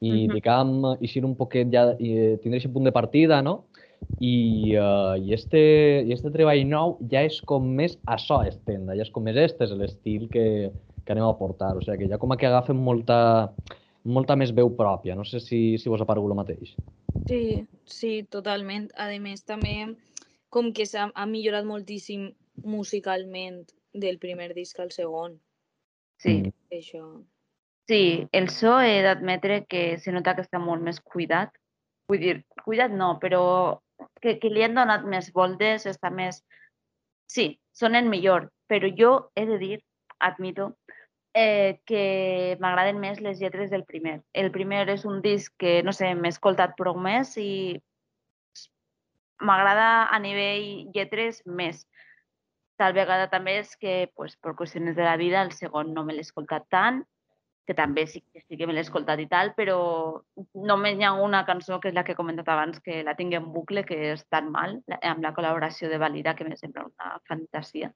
i, 0.00 0.10
uh. 0.10 0.14
-huh. 0.14 0.34
diguem, 0.34 0.74
eixir 1.02 1.24
un 1.24 1.34
poquet 1.34 1.70
ja, 1.72 1.92
i 1.98 2.38
tindre 2.42 2.58
aquest 2.58 2.74
punt 2.74 2.84
de 2.84 2.92
partida, 2.92 3.42
no? 3.42 3.64
I, 4.20 4.78
uh, 4.78 5.18
i, 5.18 5.32
este, 5.34 6.02
i 6.06 6.12
este 6.14 6.30
treball 6.30 6.62
nou 6.66 6.98
ja 7.10 7.24
és 7.26 7.40
com 7.42 7.64
més 7.66 7.98
això 8.06 8.46
estenda, 8.46 8.94
ja 8.94 9.02
és 9.02 9.10
com 9.10 9.24
més 9.24 9.36
este 9.36 9.64
és 9.64 9.72
l'estil 9.74 10.28
que, 10.30 10.70
que 11.08 11.16
anem 11.16 11.24
a 11.24 11.36
portar, 11.38 11.72
o 11.72 11.80
sigui 11.80 12.02
que 12.04 12.10
ja 12.10 12.18
com 12.20 12.36
que 12.36 12.48
agafen 12.48 12.76
molta, 12.76 13.18
molta 14.04 14.36
més 14.36 14.52
veu 14.52 14.68
pròpia, 14.76 15.16
no 15.16 15.24
sé 15.24 15.40
si, 15.40 15.60
si 15.80 15.88
vos 15.88 16.04
ha 16.04 16.08
paregut 16.08 16.34
el 16.34 16.36
mateix. 16.36 16.74
Sí, 17.30 17.64
sí, 17.88 18.12
totalment. 18.28 18.90
A 19.00 19.08
més, 19.24 19.46
també 19.48 19.94
com 20.52 20.70
que 20.76 20.84
s'ha 20.88 21.08
ha 21.14 21.26
millorat 21.26 21.64
moltíssim 21.64 22.28
musicalment 22.68 23.64
del 23.96 24.20
primer 24.20 24.52
disc 24.54 24.78
al 24.80 24.92
segon. 24.92 25.40
Sí, 26.20 26.42
Mm. 26.42 26.54
Això... 26.76 27.02
Sí, 27.88 28.28
el 28.36 28.50
so 28.52 28.74
he 28.84 29.00
d'admetre 29.00 29.62
que 29.64 29.96
se 29.96 30.12
nota 30.12 30.34
que 30.36 30.42
està 30.44 30.58
molt 30.60 30.82
més 30.84 30.98
cuidat. 31.00 31.54
Vull 32.12 32.20
dir, 32.20 32.34
cuidat 32.66 32.92
no, 32.92 33.14
però 33.22 33.80
que, 34.20 34.34
que 34.42 34.50
li 34.52 34.64
han 34.64 34.76
donat 34.76 35.06
més 35.08 35.32
voltes, 35.32 35.86
està 35.88 36.10
més... 36.12 36.42
Sí, 37.32 37.54
sonen 37.72 38.10
millor, 38.12 38.50
però 38.68 38.90
jo 38.98 39.12
he 39.34 39.46
de 39.48 39.56
dir, 39.62 39.78
admito, 40.20 40.74
eh, 41.34 41.80
que 41.86 42.56
m'agraden 42.60 42.98
més 43.00 43.20
les 43.20 43.40
lletres 43.40 43.70
del 43.70 43.84
primer. 43.84 44.20
El 44.32 44.50
primer 44.50 44.88
és 44.88 45.04
un 45.04 45.20
disc 45.22 45.52
que, 45.58 45.82
no 45.82 45.92
sé, 45.92 46.14
m'he 46.14 46.32
escoltat 46.32 46.76
prou 46.78 46.98
més 46.98 47.36
i 47.40 47.78
m'agrada 49.40 50.08
a 50.10 50.18
nivell 50.18 50.88
lletres 50.94 51.42
més. 51.46 51.84
Tal 52.78 52.94
vegada 52.94 53.28
també 53.30 53.58
és 53.60 53.76
que, 53.76 54.10
pues, 54.14 54.36
per 54.36 54.54
qüestions 54.58 54.96
de 54.96 55.04
la 55.04 55.16
vida, 55.16 55.42
el 55.42 55.52
segon 55.52 55.94
no 55.94 56.04
me 56.04 56.14
l'he 56.14 56.26
escoltat 56.26 56.66
tant, 56.70 57.02
que 57.68 57.74
també 57.76 58.06
sí, 58.08 58.22
sí 58.32 58.56
que 58.56 58.66
me 58.66 58.72
l'he 58.72 58.80
escoltat 58.80 59.20
i 59.20 59.26
tal, 59.28 59.50
però 59.56 59.76
només 60.70 60.96
hi 60.96 61.04
ha 61.04 61.12
una 61.12 61.42
cançó, 61.44 61.76
que 61.82 61.90
és 61.90 61.96
la 61.96 62.04
que 62.06 62.14
he 62.14 62.18
comentat 62.18 62.48
abans, 62.48 62.80
que 62.80 63.02
la 63.04 63.14
tinc 63.18 63.36
en 63.36 63.50
bucle, 63.52 63.84
que 63.84 63.98
és 64.14 64.24
tan 64.32 64.48
mal, 64.54 64.78
amb 65.02 65.20
la 65.26 65.34
col·laboració 65.36 65.90
de 65.92 66.00
Valira, 66.00 66.34
que 66.38 66.48
me 66.48 66.56
sembla 66.56 66.86
una 66.88 67.18
fantasia. 67.28 67.92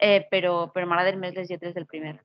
Eh, 0.00 0.24
però 0.30 0.54
però 0.72 0.88
m'agraden 0.88 1.20
més 1.20 1.36
les 1.36 1.50
lletres 1.50 1.76
del 1.76 1.86
primer. 1.86 2.16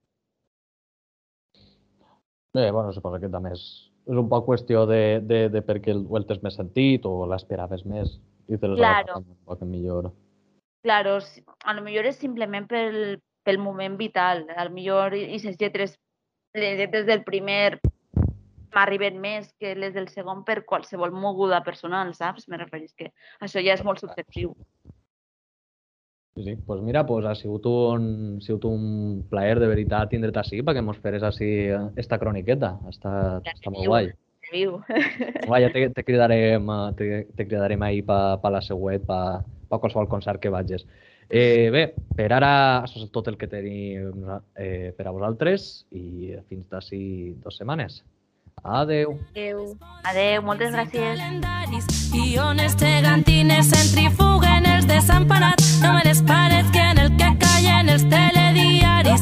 Bé, 2.58 2.72
bueno, 2.72 2.92
suposo 2.92 3.20
que 3.22 3.30
també 3.30 3.52
és, 3.54 3.64
és 4.10 4.18
un 4.18 4.30
poc 4.32 4.48
qüestió 4.48 4.88
de, 4.90 5.20
de, 5.22 5.44
de 5.54 5.60
per 5.62 5.76
què 5.84 5.92
el, 5.94 6.00
el 6.18 6.24
tens 6.26 6.40
més 6.42 6.56
sentit 6.58 7.04
o 7.06 7.12
l'esperaves 7.30 7.84
més 7.86 8.16
i 8.50 8.58
te 8.58 8.72
l'has 8.72 8.80
Claro. 8.80 9.20
un 9.20 9.36
poc 9.46 9.62
millor. 9.62 10.08
Claro, 10.82 11.20
a 11.64 11.76
lo 11.78 11.84
millor 11.86 12.08
és 12.10 12.18
simplement 12.18 12.66
pel, 12.66 13.20
pel 13.46 13.62
moment 13.62 14.00
vital. 14.00 14.48
A 14.56 14.66
lo 14.66 14.74
millor 14.74 15.14
i 15.14 15.38
les 15.38 15.60
lletres, 15.62 15.94
les 16.58 16.80
lletres 16.82 17.06
del 17.06 17.22
primer 17.28 17.78
m'arriben 18.74 19.22
més 19.22 19.54
que 19.62 19.76
les 19.78 19.94
del 19.94 20.10
segon 20.10 20.42
per 20.48 20.64
qualsevol 20.66 21.14
moguda 21.14 21.62
personal, 21.66 22.16
saps? 22.18 22.50
Me 22.50 22.58
referís 22.58 22.98
que 22.98 23.12
això 23.38 23.62
ja 23.62 23.78
és 23.78 23.86
molt 23.86 24.02
subjectiu. 24.02 24.56
Sí, 26.38 26.44
sí. 26.44 26.56
Pues 26.68 26.82
mira, 26.86 27.06
pues 27.06 27.26
ha 27.26 27.34
sigut 27.36 27.66
un, 27.66 28.38
ha 28.38 28.42
sigut 28.46 28.66
un 28.70 29.24
plaer 29.30 29.58
de 29.60 29.68
veritat 29.72 30.12
tindre't 30.14 30.38
així 30.38 30.62
perquè 30.62 30.84
mos 30.86 31.00
feres 31.02 31.26
així 31.26 31.48
eh, 31.74 31.80
esta 31.98 32.20
croniqueta. 32.22 32.76
Està, 32.92 33.14
Ja 33.42 33.56
està 33.56 33.74
molt 33.74 33.82
teniu. 33.82 33.90
guai. 33.90 34.12
Viu. 34.52 34.78
Guai, 35.48 35.64
ja 35.66 35.72
te, 35.74 35.88
te 35.92 36.04
cridarem, 36.08 36.70
te, 36.96 37.26
te 37.36 37.48
cridarem 37.50 37.82
ahir 37.84 38.06
pa, 38.08 38.38
pa 38.40 38.52
la 38.54 38.62
següent, 38.64 39.02
pa, 39.10 39.42
pa 39.68 39.80
qualsevol 39.82 40.08
concert 40.08 40.40
que 40.40 40.54
vagis. 40.54 40.86
Eh, 41.28 41.68
bé, 41.74 41.82
per 42.16 42.30
ara 42.32 42.52
això 42.86 43.02
és 43.02 43.10
tot 43.12 43.28
el 43.28 43.36
que 43.36 43.50
tenim 43.52 44.22
eh, 44.56 44.94
per 44.96 45.10
a 45.10 45.12
vosaltres 45.12 45.88
i 45.92 46.38
fins 46.48 46.70
d'ací 46.72 47.02
dues 47.42 47.58
setmanes. 47.60 47.98
Adeu. 48.64 49.20
Adeu. 49.36 49.78
Adeu, 50.04 50.42
moltes 50.42 50.72
gràcies. 50.72 51.20
Guiones 52.12 52.76
de 52.78 53.02
gantines, 53.02 53.70
centrifugen 53.70 54.66
els 54.66 54.88
desemparats, 54.88 55.80
no 55.82 55.94
me 55.94 56.04
les 56.04 56.22
pares 56.24 56.66
que 56.72 56.80
en 56.80 56.98
el 56.98 57.12
que 57.18 57.30
callen 57.44 57.90
els 57.90 58.04
telediaris. 58.10 59.22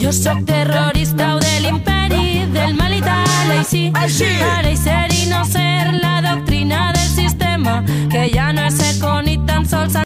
Jo 0.00 0.12
sóc 0.12 0.44
terrorista 0.46 1.34
o 1.34 1.40
de 1.40 1.60
l'imperi, 1.64 2.46
del 2.52 2.74
mal 2.74 2.94
i 2.94 3.02
tal, 3.02 3.50
així. 3.58 3.90
Així! 3.94 4.30
Ara 4.44 4.70
i 4.70 4.76
ser 4.76 5.10
i 5.12 5.26
no 5.32 5.42
ser 5.44 5.92
la 5.98 6.20
doctrina 6.22 6.92
del 6.92 7.10
sistema, 7.10 7.82
que 8.12 8.28
ja 8.32 8.52
no 8.52 8.68
és 8.70 8.80
eco 8.94 9.20
ni 9.22 9.36
tan 9.46 9.66
sols 9.66 9.96